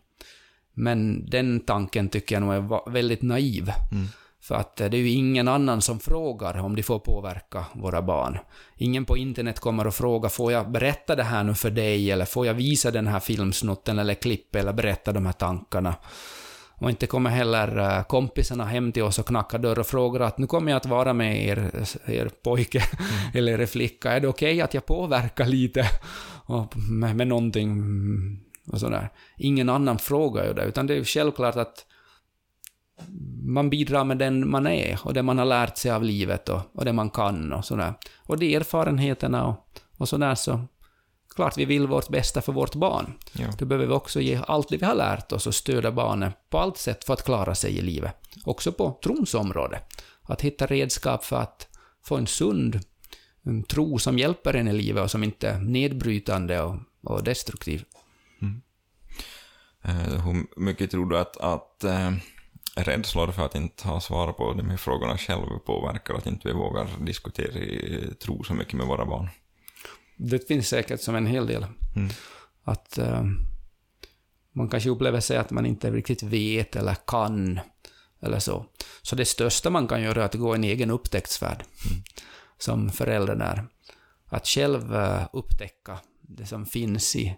Men 0.74 1.26
den 1.30 1.60
tanken 1.60 2.10
tycker 2.10 2.36
jag 2.36 2.42
nog 2.42 2.54
är 2.54 2.92
väldigt 2.92 3.22
naiv. 3.22 3.72
Mm. 3.92 4.08
För 4.42 4.56
att 4.56 4.82
eh, 4.82 4.90
det 4.90 4.98
är 4.98 5.02
ju 5.02 5.10
ingen 5.10 5.48
annan 5.48 5.82
som 5.82 6.00
frågar 6.00 6.58
om 6.58 6.76
de 6.76 6.84
får 6.84 7.00
påverka 7.00 7.66
våra 7.74 8.02
barn. 8.02 8.38
Ingen 8.78 9.06
på 9.06 9.18
internet 9.18 9.60
kommer 9.60 9.88
och 9.88 9.94
frågar 9.94 10.30
får 10.30 10.52
jag 10.52 10.72
berätta 10.72 11.16
det 11.16 11.24
här 11.24 11.44
nu 11.44 11.54
för 11.54 11.72
dig 11.72 12.12
eller 12.12 12.26
får 12.26 12.46
jag 12.46 12.54
visa 12.54 12.92
den 12.92 13.08
här 13.08 13.20
filmsnutten 13.20 14.00
eller 14.00 14.14
klipp 14.14 14.56
eller 14.56 14.74
berätta 14.74 15.12
de 15.12 15.26
här 15.26 15.34
tankarna. 15.34 15.96
Och 16.82 16.90
inte 16.90 17.08
kommer 17.08 17.30
heller 17.30 17.78
eh, 17.78 18.04
kompisarna 18.04 18.66
hem 18.66 18.92
till 18.92 19.04
oss 19.04 19.20
och 19.20 19.26
knackar 19.26 19.60
dörr 19.60 19.80
och 19.80 19.88
frågar 19.88 20.20
att 20.20 20.38
nu 20.38 20.48
kommer 20.48 20.72
jag 20.72 20.78
att 20.78 20.86
vara 20.86 21.14
med 21.14 21.46
er, 21.46 21.86
er 22.06 22.30
pojke 22.44 22.84
eller 23.34 23.62
er 23.62 23.66
flicka. 23.66 24.12
Är 24.12 24.20
det 24.20 24.28
okej 24.28 24.62
att 24.62 24.74
jag 24.74 24.86
påverkar 24.86 25.46
lite 25.46 25.86
och 26.46 26.78
med, 26.78 27.16
med 27.16 27.28
någonting 27.28 27.72
mm, 27.72 28.40
och 28.68 28.80
sådär. 28.80 29.10
Ingen 29.38 29.70
annan 29.70 30.00
frågar 30.00 30.46
ju 30.48 30.54
det, 30.54 30.64
utan 30.64 30.88
det 30.88 30.94
är 30.94 30.98
ju 30.98 31.06
självklart 31.06 31.56
att 31.56 31.86
man 33.44 33.70
bidrar 33.70 34.04
med 34.04 34.18
den 34.18 34.50
man 34.50 34.68
är 34.68 35.00
och 35.04 35.14
det 35.14 35.24
man 35.24 35.38
har 35.38 35.46
lärt 35.46 35.78
sig 35.78 35.92
av 35.92 36.04
livet 36.04 36.50
och, 36.50 36.62
och 36.74 36.86
det 36.86 36.94
man 36.94 37.10
kan 37.10 37.54
och 37.54 37.66
sådär. 37.66 37.94
Och 38.18 38.40
de 38.40 38.56
erfarenheterna 38.56 39.48
och, 39.48 39.68
och 39.98 40.10
sådär 40.10 40.36
så 40.36 40.62
klart 41.36 41.58
vi 41.58 41.66
vill 41.66 41.88
vårt 41.88 42.10
bästa 42.10 42.42
för 42.42 42.54
vårt 42.54 42.76
barn. 42.76 43.14
Ja. 43.34 43.48
Då 43.58 43.66
behöver 43.66 43.88
vi 43.88 43.94
också 43.94 44.22
ge 44.22 44.40
allt 44.48 44.70
det 44.70 44.78
vi 44.78 44.86
har 44.86 44.96
lärt 44.96 45.32
oss 45.32 45.48
och 45.48 45.56
stödja 45.56 45.92
barnet 45.92 46.34
på 46.50 46.58
allt 46.58 46.78
sätt 46.78 47.04
för 47.04 47.14
att 47.14 47.26
klara 47.26 47.56
sig 47.56 47.78
i 47.78 47.82
livet. 47.82 48.16
Också 48.46 48.72
på 48.72 49.00
trons 49.04 49.34
område. 49.34 49.80
Att 50.24 50.42
hitta 50.42 50.66
redskap 50.66 51.24
för 51.24 51.42
att 51.42 51.68
få 52.04 52.18
en 52.18 52.28
sund 52.28 52.80
mm, 53.46 53.64
tro 53.64 54.00
som 54.00 54.20
hjälper 54.20 54.54
en 54.54 54.68
i 54.68 54.74
livet 54.74 55.04
och 55.04 55.12
som 55.12 55.24
inte 55.24 55.50
är 55.50 55.60
nedbrytande 55.60 56.62
och, 56.62 56.76
och 57.04 57.24
destruktiv. 57.24 57.86
Eh, 59.84 60.26
hur 60.26 60.60
mycket 60.60 60.92
tror 60.92 61.10
du 61.10 61.18
att, 61.18 61.38
att 61.38 61.84
eh, 61.84 62.12
rädslor 62.76 63.32
för 63.32 63.46
att 63.46 63.56
inte 63.56 63.88
ha 63.88 64.02
svar 64.02 64.34
på 64.34 64.54
de 64.54 64.70
här 64.70 64.78
frågorna 64.78 65.18
själv 65.18 65.60
påverkar 65.66 66.14
att 66.14 66.28
inte 66.28 66.48
vi 66.48 66.54
vågar 66.54 66.88
diskutera 67.06 68.14
tro 68.14 68.44
så 68.44 68.54
mycket 68.54 68.74
med 68.74 68.88
våra 68.88 69.06
barn? 69.06 69.30
Det 70.18 70.48
finns 70.48 70.68
säkert 70.68 71.02
som 71.02 71.16
en 71.16 71.26
hel 71.26 71.48
del. 71.48 71.66
Mm. 71.96 72.10
Att 72.64 72.98
eh, 72.98 73.24
man 74.52 74.70
kanske 74.70 74.90
upplever 74.90 75.20
sig 75.20 75.38
att 75.38 75.52
man 75.52 75.66
inte 75.66 75.92
riktigt 75.92 76.24
vet 76.24 76.76
eller 76.76 76.96
kan, 77.08 77.60
eller 78.22 78.40
så. 78.40 78.66
Så 79.02 79.16
det 79.16 79.26
största 79.26 79.70
man 79.70 79.88
kan 79.88 80.02
göra 80.02 80.22
är 80.22 80.26
att 80.26 80.36
gå 80.36 80.54
en 80.54 80.64
egen 80.64 80.92
upptäcktsfärd, 80.92 81.64
som 82.58 82.90
förälder 82.90 83.36
där. 83.36 83.68
Att 84.26 84.48
själv 84.48 84.96
eh, 84.96 85.28
upptäcka 85.34 86.00
det 86.22 86.46
som 86.46 86.66
finns 86.66 87.16
i, 87.16 87.38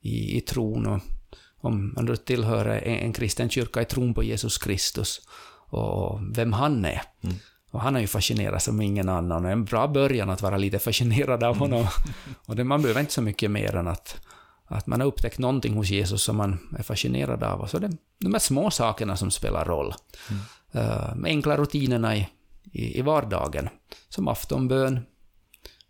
i, 0.00 0.36
i 0.36 0.40
tron 0.40 0.86
och 0.86 1.00
om 1.64 1.92
man 1.96 2.16
tillhör 2.16 2.66
en, 2.66 2.98
en 2.98 3.12
kristen 3.12 3.50
kyrka 3.50 3.82
i 3.82 3.84
tron 3.84 4.14
på 4.14 4.22
Jesus 4.22 4.58
Kristus 4.58 5.20
och 5.70 6.20
vem 6.36 6.52
han 6.52 6.84
är. 6.84 7.02
Mm. 7.20 7.36
Och 7.70 7.80
han 7.80 7.94
har 7.94 8.00
ju 8.00 8.06
fascinerat 8.06 8.62
som 8.62 8.80
ingen 8.80 9.08
annan 9.08 9.44
och 9.44 9.50
en 9.50 9.64
bra 9.64 9.88
början 9.88 10.30
att 10.30 10.42
vara 10.42 10.56
lite 10.56 10.78
fascinerad 10.78 11.44
av 11.44 11.56
honom. 11.56 11.86
Och 12.46 12.56
det, 12.56 12.64
man 12.64 12.82
behöver 12.82 13.00
inte 13.00 13.12
så 13.12 13.22
mycket 13.22 13.50
mer 13.50 13.76
än 13.76 13.88
att, 13.88 14.20
att 14.66 14.86
man 14.86 15.00
har 15.00 15.08
upptäckt 15.08 15.38
någonting 15.38 15.74
hos 15.74 15.90
Jesus 15.90 16.22
som 16.22 16.36
man 16.36 16.58
är 16.78 16.82
fascinerad 16.82 17.42
av. 17.42 17.60
Och 17.60 17.70
så 17.70 17.78
det 17.78 17.90
de 18.18 18.32
här 18.32 18.38
små 18.38 18.70
sakerna 18.70 19.16
som 19.16 19.30
spelar 19.30 19.64
roll. 19.64 19.94
Uh, 20.74 21.14
med 21.16 21.28
enkla 21.28 21.56
rutinerna 21.56 22.16
i, 22.16 22.28
i, 22.72 22.98
i 22.98 23.02
vardagen. 23.02 23.68
Som 24.08 24.28
aftonbön 24.28 25.00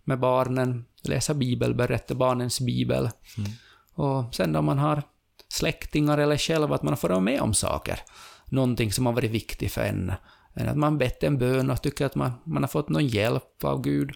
med 0.05 0.21
barnen, 0.21 0.85
läsa 1.03 1.35
bibel, 1.35 1.75
berätta 1.75 2.15
barnens 2.15 2.61
bibel. 2.61 3.11
Och 3.95 4.35
sen 4.35 4.57
om 4.57 4.65
man 4.65 4.79
har 4.79 5.03
släktingar 5.55 6.19
eller 6.19 6.37
själv, 6.37 6.73
att 6.73 6.83
man 6.83 6.97
får 6.97 7.09
vara 7.09 7.21
med 7.21 7.41
om 7.41 7.55
saker. 7.55 8.01
Någonting 8.47 8.93
som 8.93 9.07
har 9.07 9.13
varit 9.13 9.31
viktigt 9.31 9.73
för 9.73 9.81
en. 9.81 10.13
Än 10.55 10.69
att 10.69 10.77
man 10.77 10.99
bett 10.99 11.23
en 11.23 11.39
bön 11.39 11.71
och 11.71 11.83
tycker 11.83 12.07
att 12.07 12.15
man, 12.15 12.33
man 12.45 12.63
har 12.63 12.69
fått 12.69 12.89
någon 12.89 13.07
hjälp 13.07 13.65
av 13.65 13.83
Gud. 13.83 14.11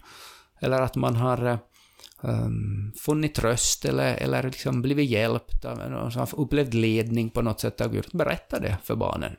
Eller 0.60 0.80
att 0.80 0.96
man 0.96 1.16
har 1.16 1.58
um, 2.20 2.92
funnit 3.00 3.34
tröst 3.34 3.84
eller, 3.84 4.14
eller 4.14 4.42
liksom 4.42 4.82
blivit 4.82 5.10
hjälpt, 5.10 5.64
av, 5.64 5.78
har 6.14 6.40
upplevt 6.40 6.74
ledning 6.74 7.30
på 7.30 7.42
något 7.42 7.60
sätt 7.60 7.80
av 7.80 7.92
Gud. 7.92 8.06
Berätta 8.12 8.60
det 8.60 8.76
för 8.84 8.96
barnen. 8.96 9.36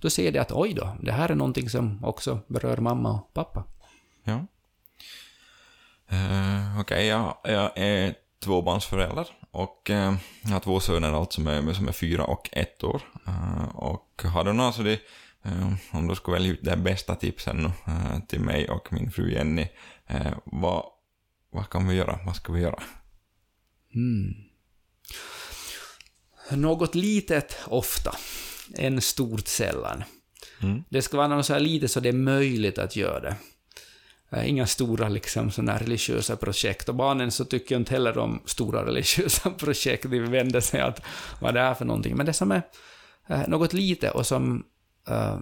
Då 0.00 0.10
ser 0.10 0.32
de 0.32 0.38
att 0.38 0.52
oj 0.52 0.74
då, 0.74 0.96
det 1.02 1.12
här 1.12 1.28
är 1.28 1.34
någonting 1.34 1.70
som 1.70 2.04
också 2.04 2.40
berör 2.46 2.76
mamma 2.76 3.12
och 3.12 3.34
pappa. 3.34 3.64
Ja. 4.24 4.46
Uh, 6.12 6.80
Okej, 6.80 7.06
jag, 7.06 7.36
jag 7.44 7.78
är 7.78 8.14
tvåbarnsförälder 8.44 9.41
och 9.52 9.90
eh, 9.90 10.14
jag 10.42 10.50
har 10.50 10.60
två 10.60 10.80
söner 10.80 11.12
alltså 11.12 11.40
med, 11.40 11.76
som 11.76 11.88
är 11.88 11.92
fyra 11.92 12.24
och 12.24 12.48
ett 12.52 12.84
år. 12.84 13.02
Eh, 13.26 13.76
och 13.76 14.22
har 14.24 14.44
du 14.44 14.52
några 14.52 14.72
så 14.72 14.82
det, 14.82 15.00
eh, 15.42 15.72
om 15.90 16.08
du 16.08 16.14
skulle 16.14 16.36
välja 16.36 16.52
ut 16.52 16.62
de 16.62 16.76
bästa 16.76 17.14
tipsen 17.14 17.56
nu, 17.56 17.92
eh, 17.92 18.20
till 18.28 18.40
mig 18.40 18.68
och 18.68 18.92
min 18.92 19.10
fru 19.10 19.32
Jenny, 19.32 19.68
vad, 20.44 20.84
vad 21.50 21.70
kan 21.70 21.88
vi 21.88 21.94
göra? 21.94 22.18
Vad 22.26 22.36
ska 22.36 22.52
vi 22.52 22.60
göra? 22.60 22.82
Mm. 23.94 24.34
Något 26.50 26.94
litet 26.94 27.58
ofta, 27.66 28.16
en 28.74 29.00
stort 29.00 29.48
sällan. 29.48 30.04
Mm. 30.62 30.84
Det 30.88 31.02
ska 31.02 31.16
vara 31.16 31.28
något 31.28 31.46
så 31.46 31.52
här 31.52 31.60
lite 31.60 31.88
så 31.88 32.00
det 32.00 32.08
är 32.08 32.12
möjligt 32.12 32.78
att 32.78 32.96
göra 32.96 33.20
det. 33.20 33.36
Eh, 34.32 34.48
Inga 34.48 34.66
stora 34.66 35.08
liksom, 35.08 35.50
såna 35.50 35.72
här 35.72 35.78
religiösa 35.78 36.36
projekt. 36.36 36.88
Och 36.88 36.94
barnen 36.94 37.30
så 37.30 37.44
tycker 37.44 37.74
jag 37.74 37.80
inte 37.80 37.94
heller 37.94 38.18
om 38.18 38.42
stora 38.44 38.84
religiösa 38.86 39.50
projekt. 39.50 40.10
De 40.10 40.18
vänder 40.18 40.60
sig 40.60 40.80
att 40.80 41.02
vad 41.40 41.48
är 41.50 41.54
det 41.54 41.60
här 41.60 41.74
för 41.74 41.84
någonting. 41.84 42.16
Men 42.16 42.26
det 42.26 42.32
som 42.32 42.52
är 42.52 42.62
eh, 43.26 43.48
något 43.48 43.72
lite 43.72 44.10
och 44.10 44.26
som 44.26 44.64
eh, 45.08 45.38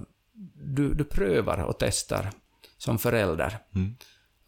du, 0.55 0.95
du 0.95 1.05
prövar 1.05 1.63
och 1.63 1.79
testar 1.79 2.31
som 2.79 2.99
förälder. 2.99 3.59
Mm. 3.75 3.97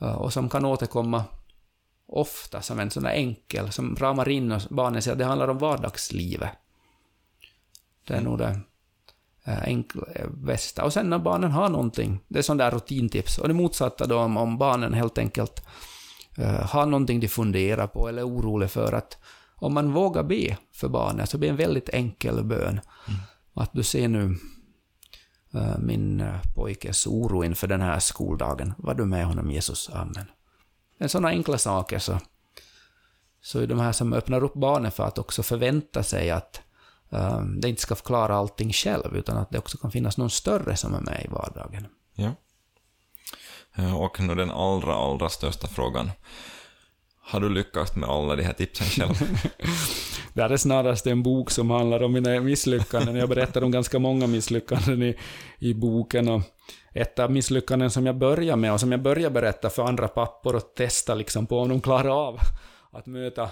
Eh, 0.01 0.15
och 0.15 0.33
som 0.33 0.49
kan 0.49 0.65
återkomma 0.65 1.25
ofta 2.07 2.63
som 2.63 2.81
en 2.81 2.91
sån 2.91 3.03
där 3.03 3.11
enkel, 3.11 3.73
som 3.73 3.97
ramar 3.97 4.29
in 4.29 4.53
och 4.53 4.63
barnen 4.71 5.03
säger 5.03 5.13
att 5.13 5.19
det 5.19 5.25
handlar 5.25 5.49
om 5.49 5.59
vardagslivet. 5.59 6.51
Det 8.07 8.15
är 8.15 8.21
nog 8.21 8.39
det 8.39 8.61
enkla, 9.45 10.03
eh, 10.15 10.29
bästa. 10.31 10.85
Och 10.85 10.93
sen 10.93 11.11
när 11.11 11.19
barnen 11.19 11.51
har 11.51 11.69
någonting, 11.69 12.21
det 12.29 12.39
är 12.39 12.43
sån 12.43 12.57
där 12.57 12.71
rutintips. 12.71 13.39
Och 13.39 13.49
det 13.49 13.55
motsatta 13.55 14.07
då 14.07 14.19
om, 14.19 14.37
om 14.37 14.59
barnen 14.59 14.95
helt 14.95 15.19
enkelt 15.19 15.63
eh, 16.39 16.71
har 16.71 16.87
någonting 16.87 17.21
de 17.21 17.29
funderar 17.29 17.87
på 17.87 18.09
eller 18.09 18.23
är 18.23 18.29
oroliga 18.29 18.69
för 18.69 18.93
att 18.93 19.19
om 19.55 19.75
man 19.75 19.93
vågar 19.93 20.23
be 20.23 20.57
för 20.73 20.89
barnet 20.89 21.31
så 21.31 21.39
blir 21.39 21.49
det 21.49 21.53
en 21.53 21.57
väldigt 21.57 21.89
enkel 21.89 22.45
bön. 22.45 22.81
Att 23.55 23.73
du 23.73 23.83
ser 23.83 24.09
nu 24.09 24.37
eh, 25.55 25.79
min 25.79 26.21
eh, 26.21 26.35
pojkes 26.55 27.07
oro 27.07 27.45
inför 27.45 27.67
den 27.67 27.81
här 27.81 27.99
skoldagen. 27.99 28.75
Var 28.79 28.95
du 28.95 29.05
med 29.05 29.27
honom 29.27 29.51
Jesus? 29.51 29.91
Amen. 29.93 30.27
En 30.99 31.09
sådana 31.09 31.29
enkla 31.29 31.59
saker 31.59 31.99
så, 31.99 32.19
så 33.41 33.61
är 33.61 33.67
de 33.67 33.81
här 33.81 33.93
som 33.93 34.13
öppnar 34.13 34.45
upp 34.45 34.55
barnen 34.55 34.93
för 34.93 35.05
att 35.05 35.19
också 35.19 35.43
förvänta 35.43 36.03
sig 36.03 36.31
att 36.31 36.61
eh, 37.13 37.41
det 37.41 37.69
inte 37.69 37.83
ska 37.83 37.95
klara 37.95 38.35
allting 38.37 38.73
själv, 38.73 39.17
utan 39.17 39.37
att 39.37 39.51
det 39.51 39.59
också 39.59 39.79
kan 39.79 39.91
finnas 39.91 40.17
någon 40.19 40.31
större 40.31 40.77
som 40.77 40.95
är 40.95 41.01
med 41.01 41.23
i 41.25 41.29
vardagen. 41.29 41.87
Ja. 42.15 42.31
Eh, 43.77 43.97
Och 44.01 44.21
nu 44.21 44.35
den 44.35 44.51
allra, 44.51 44.95
allra 44.95 45.29
största 45.29 45.67
frågan. 45.67 46.11
Har 47.25 47.41
du 47.41 47.49
lyckats 47.49 47.97
med 47.97 48.09
alla 48.09 48.37
de 48.37 48.43
här 48.43 48.53
tipsen 48.53 48.87
själv? 48.87 49.15
Det 50.35 50.43
här 50.43 50.51
är 50.51 50.57
snarast 50.57 51.07
en 51.07 51.23
bok 51.23 51.51
som 51.51 51.71
handlar 51.71 52.03
om 52.03 52.13
mina 52.13 52.41
misslyckanden. 52.41 53.17
Jag 53.17 53.29
berättar 53.29 53.65
om 53.65 53.71
ganska 53.71 53.99
många 53.99 54.27
misslyckanden 54.27 55.03
i, 55.03 55.17
i 55.59 55.75
boken. 55.75 56.29
Och 56.29 56.43
ett 56.95 57.19
av 57.19 57.31
misslyckanden 57.31 57.91
som 57.91 58.07
jag 58.07 58.17
börjar 58.19 58.57
med 58.57 58.73
och 58.73 58.81
som 58.81 58.93
jag 58.93 59.03
börjar 59.03 59.31
berätta 59.31 59.71
för 59.71 59.83
andra 59.83 60.09
pappor 60.09 60.57
och 60.57 60.75
testa 60.75 61.15
liksom 61.15 61.47
på 61.47 61.59
om 61.59 61.69
de 61.69 61.81
klarar 61.81 62.29
av 62.29 62.39
att 62.93 63.07
möta 63.07 63.51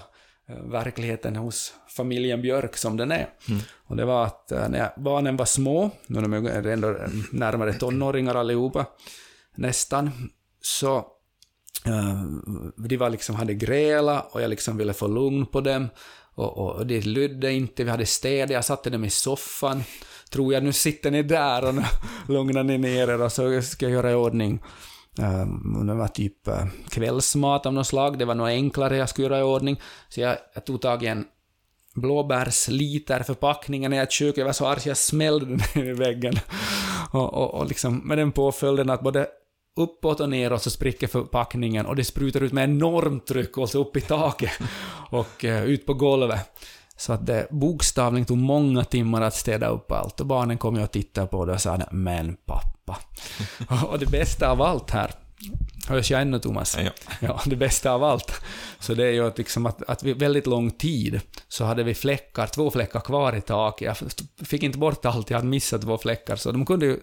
verkligheten 0.63 1.35
hos 1.35 1.73
familjen 1.87 2.41
Björk 2.41 2.77
som 2.77 2.97
den 2.97 3.11
är. 3.11 3.29
Och 3.87 3.95
det 3.95 4.05
var 4.05 4.25
att 4.25 4.51
eh, 4.51 4.69
när 4.69 4.91
barnen 4.97 5.37
var 5.37 5.45
små, 5.45 5.91
nu 6.07 6.21
de 6.21 6.33
är 6.33 6.67
ändå 6.67 6.95
närmare 7.31 7.73
tonåringar 7.73 8.35
allihopa, 8.35 8.85
nästan, 9.55 10.11
så 10.61 10.95
eh, 11.85 12.23
de 12.77 12.97
var 12.97 13.09
liksom, 13.09 13.35
hade 13.35 13.53
gräla 13.53 14.21
och 14.21 14.41
jag 14.41 14.49
liksom 14.49 14.77
ville 14.77 14.93
få 14.93 15.07
lugn 15.07 15.45
på 15.45 15.61
dem. 15.61 15.89
Och, 16.35 16.57
och, 16.57 16.75
och 16.75 16.87
det 16.87 17.05
lydde 17.05 17.51
inte, 17.51 17.83
vi 17.83 17.89
hade 17.89 18.05
städ, 18.05 18.51
jag 18.51 18.65
satte 18.65 18.89
dem 18.89 19.05
i 19.05 19.09
soffan. 19.09 19.83
Tror 20.29 20.53
jag, 20.53 20.63
nu 20.63 20.73
sitter 20.73 21.11
ni 21.11 21.23
där 21.23 21.65
och 21.65 21.75
nu 21.75 21.83
lugnar 22.27 22.63
ni 22.63 22.77
ner 22.77 23.07
er 23.07 23.21
och 23.21 23.31
så 23.31 23.61
ska 23.61 23.85
jag 23.85 23.93
göra 23.93 24.11
i 24.11 24.15
ordning. 24.15 24.61
Um, 25.17 25.87
det 25.87 25.93
var 25.93 26.07
typ 26.07 26.47
uh, 26.47 26.65
kvällsmat 26.89 27.65
av 27.65 27.73
något 27.73 27.87
slag, 27.87 28.17
det 28.17 28.25
var 28.25 28.35
något 28.35 28.49
enklare 28.49 28.97
jag 28.97 29.09
skulle 29.09 29.27
göra 29.27 29.39
i 29.39 29.43
ordning. 29.43 29.81
Så 30.09 30.21
jag, 30.21 30.37
jag 30.53 30.65
tog 30.65 30.81
tag 30.81 31.03
i 31.03 31.07
en 31.07 31.25
blåbärsliter 31.95 33.23
förpackningen 33.23 33.93
i 33.93 33.97
ett 33.97 34.11
kök, 34.11 34.37
jag 34.37 34.45
var 34.45 34.53
så 34.53 34.67
arg 34.67 34.79
så 34.79 34.89
jag 34.89 34.97
smällde 34.97 35.45
den 35.45 35.61
ner 35.75 35.89
i 35.89 35.93
väggen. 35.93 36.33
Och, 37.11 37.33
och, 37.33 37.53
och 37.53 37.67
liksom 37.67 37.97
med 37.97 38.17
den 38.17 38.31
påföljden 38.31 38.89
att 38.89 39.01
både 39.01 39.27
uppåt 39.75 40.19
och 40.19 40.29
neråt 40.29 40.61
så 40.61 40.69
spricker 40.69 41.07
förpackningen 41.07 41.85
och 41.85 41.95
det 41.95 42.03
sprutar 42.03 42.43
ut 42.43 42.53
med 42.53 42.63
enormt 42.63 43.27
tryck 43.27 43.57
och 43.57 43.69
så 43.69 43.79
upp 43.79 43.97
i 43.97 44.01
taket 44.01 44.51
och 45.09 45.45
eh, 45.45 45.63
ut 45.63 45.85
på 45.85 45.93
golvet. 45.93 46.49
Så 47.01 47.13
att 47.13 47.25
det 47.25 47.47
bokstavligen 47.51 48.25
tog 48.25 48.37
många 48.37 48.83
timmar 48.83 49.21
att 49.21 49.35
städa 49.35 49.67
upp 49.67 49.91
allt 49.91 50.19
och 50.19 50.25
barnen 50.25 50.57
kom 50.57 50.75
ju 50.75 50.83
och 50.83 50.91
tittade 50.91 51.27
på 51.27 51.45
det 51.45 51.53
och 51.53 51.61
sa 51.61 51.79
”men 51.91 52.37
pappa”. 52.45 52.97
och 53.87 53.99
det 53.99 54.05
bästa 54.05 54.49
av 54.49 54.61
allt 54.61 54.91
här, 54.91 55.11
hörs 55.87 56.11
jag 56.11 56.21
ännu 56.21 56.39
Thomas? 56.39 56.77
Ja. 56.83 56.91
Ja, 57.19 57.41
det 57.45 57.55
bästa 57.55 57.91
av 57.91 58.03
allt. 58.03 58.41
Så 58.79 58.93
det 58.93 59.05
är 59.05 59.11
ju 59.11 59.27
att, 59.27 59.37
liksom 59.37 59.65
att, 59.65 59.89
att 59.89 60.03
vi 60.03 60.13
väldigt 60.13 60.47
lång 60.47 60.71
tid 60.71 61.21
så 61.47 61.65
hade 61.65 61.83
vi 61.83 61.93
fläckar, 61.93 62.47
två 62.47 62.71
fläckar 62.71 62.99
kvar 62.99 63.35
i 63.35 63.41
taket. 63.41 64.01
Jag 64.37 64.47
fick 64.47 64.63
inte 64.63 64.77
bort 64.77 65.05
allt, 65.05 65.29
jag 65.29 65.37
hade 65.37 65.49
missat 65.49 65.81
två 65.81 65.97
fläckar. 65.97 66.35
Så 66.35 66.51
de 66.51 66.65
kunde 66.65 66.85
ju 66.85 66.99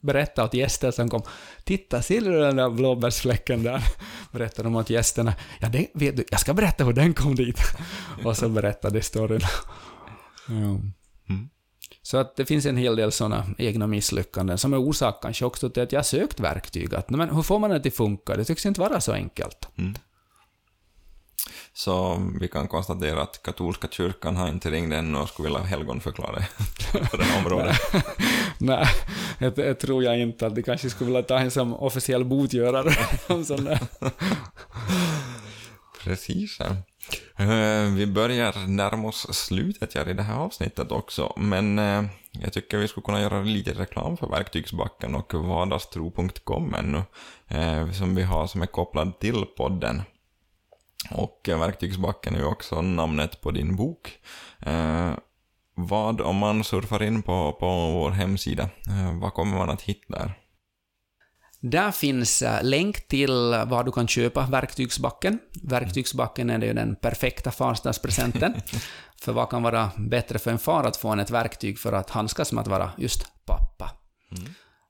berätta 0.00 0.44
åt 0.44 0.54
gäster 0.54 0.90
som 0.90 1.08
kom, 1.08 1.22
titta, 1.64 2.02
ser 2.02 2.20
du 2.20 2.40
den 2.40 2.56
där 2.56 2.70
blåbärsfläcken 2.70 3.62
där? 3.62 3.82
Berättade 4.32 4.66
de 4.66 4.76
åt 4.76 4.90
gästerna, 4.90 5.34
ja, 5.60 5.68
det, 5.68 5.86
vet 5.94 6.16
du, 6.16 6.24
jag 6.30 6.40
ska 6.40 6.54
berätta 6.54 6.84
hur 6.84 6.92
den 6.92 7.14
kom 7.14 7.34
dit. 7.34 7.60
Och 8.24 8.36
så 8.36 8.48
berättade 8.48 9.02
storyn. 9.02 9.40
Ja. 10.48 10.54
Mm. 10.54 11.48
Så 12.02 12.16
att 12.16 12.36
det 12.36 12.46
finns 12.46 12.66
en 12.66 12.76
hel 12.76 12.96
del 12.96 13.12
sådana 13.12 13.46
egna 13.58 13.86
misslyckanden 13.86 14.58
som 14.58 14.72
är 14.72 14.78
orsak 14.78 15.22
kanske 15.22 15.44
också 15.44 15.70
till 15.70 15.82
att 15.82 15.92
jag 15.92 16.06
sökt 16.06 16.40
verktyg. 16.40 16.94
Att, 16.94 17.10
men 17.10 17.30
hur 17.30 17.42
får 17.42 17.58
man 17.58 17.70
det 17.70 17.76
att 17.76 17.94
funka? 17.94 18.36
Det 18.36 18.44
tycks 18.44 18.66
inte 18.66 18.80
vara 18.80 19.00
så 19.00 19.12
enkelt. 19.12 19.68
Så 21.84 22.22
vi 22.40 22.48
kan 22.48 22.68
konstatera 22.68 23.22
att 23.22 23.42
katolska 23.42 23.88
kyrkan 23.90 24.36
har 24.36 24.48
inte 24.48 24.70
ringt 24.70 24.94
ännu 24.94 25.18
och 25.18 25.28
skulle 25.28 25.48
vilja 25.48 25.62
helgonförklara 25.62 26.44
på 27.10 27.16
det 27.16 27.24
här 27.24 27.38
området. 27.38 27.76
Nej, 28.58 28.86
det, 29.38 29.50
det 29.56 29.74
tror 29.74 30.04
jag 30.04 30.18
inte. 30.20 30.46
Att 30.46 30.54
de 30.54 30.62
kanske 30.62 30.90
skulle 30.90 31.06
vilja 31.06 31.22
ta 31.22 31.38
en 31.38 31.50
som 31.50 31.74
officiell 31.74 32.24
botgörare. 32.24 32.92
sån. 33.44 33.68
Precis. 36.04 36.60
Eh, 36.60 37.94
Vi 37.96 38.06
börjar 38.06 38.66
närma 38.66 39.08
oss 39.08 39.26
slutet 39.34 39.94
här 39.94 40.08
i 40.08 40.14
det 40.14 40.22
här 40.22 40.36
avsnittet 40.38 40.92
också, 40.92 41.32
men 41.36 41.78
eh, 41.78 42.04
jag 42.30 42.52
tycker 42.52 42.78
vi 42.78 42.88
skulle 42.88 43.04
kunna 43.04 43.20
göra 43.20 43.42
lite 43.42 43.72
reklam 43.72 44.16
för 44.16 44.26
Verktygsbacken 44.26 45.14
och 45.14 45.34
vardagstro.com 45.34 46.74
ännu, 46.74 47.02
eh, 47.48 47.90
som 47.92 48.14
vi 48.14 48.22
har 48.22 48.46
som 48.46 48.62
är 48.62 48.66
kopplad 48.66 49.18
till 49.18 49.44
podden. 49.56 50.02
Och 51.10 51.40
Verktygsbacken 51.48 52.34
är 52.34 52.38
ju 52.38 52.44
också 52.44 52.82
namnet 52.82 53.40
på 53.40 53.50
din 53.50 53.76
bok. 53.76 54.18
Eh, 54.66 55.12
vad 55.74 56.20
om 56.20 56.36
man 56.36 56.64
surfar 56.64 57.02
in 57.02 57.22
på, 57.22 57.52
på 57.60 57.66
vår 57.92 58.10
hemsida, 58.10 58.62
eh, 58.62 59.20
vad 59.20 59.34
kommer 59.34 59.58
man 59.58 59.70
att 59.70 59.82
hitta 59.82 60.18
där? 60.18 60.32
Där 61.62 61.90
finns 61.90 62.42
eh, 62.42 62.62
länk 62.62 63.08
till 63.08 63.32
var 63.66 63.84
du 63.84 63.92
kan 63.92 64.08
köpa 64.08 64.46
Verktygsbacken. 64.46 65.38
Verktygsbacken 65.62 66.50
är 66.50 66.60
ju 66.60 66.72
den 66.72 66.96
perfekta 66.96 67.50
farsdagspresenten. 67.50 68.54
för 69.20 69.32
vad 69.32 69.50
kan 69.50 69.62
vara 69.62 69.90
bättre 69.96 70.38
för 70.38 70.50
en 70.50 70.58
far 70.58 70.84
att 70.84 70.96
få 70.96 71.08
en 71.08 71.20
ett 71.20 71.30
verktyg 71.30 71.78
för 71.78 71.92
att 71.92 72.10
handskas 72.10 72.52
med 72.52 72.62
att 72.62 72.68
vara 72.68 72.90
just 72.98 73.26
pappa. 73.46 73.90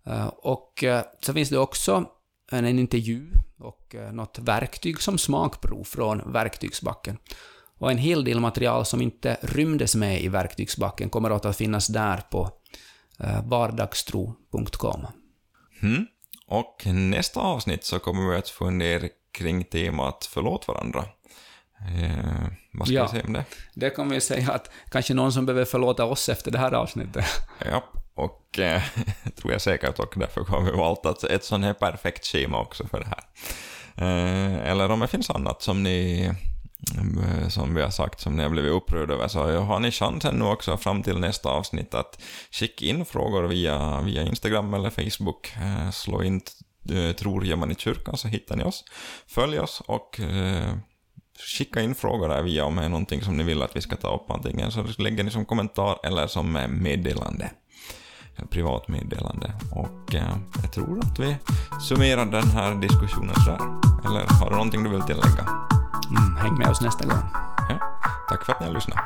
Eh, 0.06 0.26
Och 0.26 0.84
eh, 0.84 1.04
så 1.20 1.34
finns 1.34 1.48
det 1.48 1.58
också 1.58 2.04
en, 2.50 2.64
en 2.64 2.78
intervju 2.78 3.32
och 3.58 3.94
eh, 3.94 4.12
något 4.12 4.38
verktyg 4.38 5.00
som 5.02 5.18
smakprov 5.18 5.84
från 5.84 6.32
Verktygsbacken. 6.32 7.18
Och 7.78 7.90
en 7.90 7.98
hel 7.98 8.24
del 8.24 8.40
material 8.40 8.84
som 8.86 9.02
inte 9.02 9.36
rymdes 9.42 9.94
med 9.94 10.20
i 10.22 10.28
Verktygsbacken 10.28 11.10
kommer 11.10 11.30
att 11.48 11.56
finnas 11.56 11.86
där 11.86 12.16
på 12.30 12.50
eh, 13.20 13.44
vardagstro.com. 13.48 15.06
Mm. 15.82 16.06
Och 16.46 16.82
nästa 16.86 17.40
avsnitt 17.40 17.84
så 17.84 17.98
kommer 17.98 18.30
vi 18.30 18.36
att 18.36 18.48
fundera 18.48 19.08
kring 19.32 19.64
temat 19.64 20.28
förlåt 20.32 20.68
varandra. 20.68 21.04
Eh, 21.80 22.46
vad 22.72 22.86
ska 22.88 22.94
Ja. 22.94 23.02
vi 23.04 23.08
säga 23.10 23.24
om 23.26 23.32
det? 23.32 23.44
Det 23.74 23.90
kommer 23.90 24.14
vi 24.14 24.20
säga 24.20 24.52
att 24.52 24.70
kanske 24.90 25.14
någon 25.14 25.32
som 25.32 25.46
behöver 25.46 25.64
förlåta 25.64 26.04
oss 26.04 26.28
efter 26.28 26.50
det 26.50 26.58
här 26.58 26.72
avsnittet. 26.72 27.24
Ja, 27.70 27.84
och 28.20 28.58
eh, 28.58 28.82
tror 29.36 29.52
jag 29.52 29.60
säkert 29.60 29.98
och 29.98 30.14
därför 30.16 30.44
har 30.44 30.60
vi 30.60 30.70
valt 30.70 31.06
att 31.06 31.24
ett 31.24 31.44
sånt 31.44 31.64
här 31.64 31.72
perfekt 31.72 32.26
schema 32.26 32.60
också 32.60 32.86
för 32.86 33.00
det 33.00 33.06
här. 33.06 33.24
Eh, 33.96 34.70
eller 34.70 34.90
om 34.90 35.00
det 35.00 35.08
finns 35.08 35.30
annat 35.30 35.62
som 35.62 35.82
ni 35.82 36.24
eh, 36.96 37.48
som 37.48 37.74
vi 37.74 37.82
har 37.82 37.90
sagt, 37.90 38.20
som 38.20 38.36
ni 38.36 38.42
har 38.42 38.50
blivit 38.50 38.72
upprörda 38.72 39.14
över, 39.14 39.28
så 39.28 39.60
har 39.60 39.80
ni 39.80 39.90
chansen 39.90 40.34
nu 40.34 40.44
också 40.44 40.76
fram 40.76 41.02
till 41.02 41.18
nästa 41.18 41.48
avsnitt 41.48 41.94
att 41.94 42.22
skicka 42.50 42.84
in 42.84 43.04
frågor 43.04 43.42
via, 43.42 44.00
via 44.00 44.22
Instagram 44.22 44.74
eller 44.74 44.90
Facebook. 44.90 45.52
Eh, 45.56 45.90
slå 45.90 46.22
in 46.22 46.40
eh, 46.92 47.12
Tror 47.12 47.44
gör 47.44 47.56
man 47.56 47.70
i 47.70 47.74
kyrkan 47.74 48.16
så 48.16 48.28
hittar 48.28 48.56
ni 48.56 48.64
oss. 48.64 48.84
Följ 49.26 49.60
oss 49.60 49.82
och 49.86 50.20
eh, 50.20 50.74
skicka 51.58 51.80
in 51.80 51.94
frågor 51.94 52.28
där 52.28 52.42
via 52.42 52.64
om 52.64 52.76
det 52.76 52.84
är 52.84 52.88
någonting 52.88 53.22
som 53.22 53.36
ni 53.36 53.44
vill 53.44 53.62
att 53.62 53.76
vi 53.76 53.80
ska 53.80 53.96
ta 53.96 54.14
upp. 54.14 54.30
Antingen 54.30 54.72
så 54.72 54.84
lägger 54.98 55.24
ni 55.24 55.30
som 55.30 55.44
kommentar 55.44 55.98
eller 56.02 56.26
som 56.26 56.56
eh, 56.56 56.68
meddelande. 56.68 57.50
Privat 58.50 58.88
meddelande. 58.88 59.52
Och 59.72 60.14
eh, 60.14 60.36
jag 60.62 60.72
tror 60.72 60.98
att 60.98 61.18
vi 61.18 61.36
summerar 61.80 62.26
den 62.26 62.48
här 62.48 62.74
diskussionen 62.74 63.34
sådär. 63.34 63.60
Eller 64.04 64.26
har 64.26 64.50
du 64.50 64.56
någonting 64.56 64.84
du 64.84 64.90
vill 64.90 65.02
tillägga? 65.02 65.46
Mm, 66.10 66.36
häng 66.36 66.58
med 66.58 66.68
oss 66.68 66.80
nästa 66.80 67.04
gång. 67.04 67.22
Ja. 67.68 67.78
Tack 68.28 68.44
för 68.44 68.52
att 68.52 68.60
ni 68.60 68.66
har 68.66 68.74
lyssnat. 68.74 68.98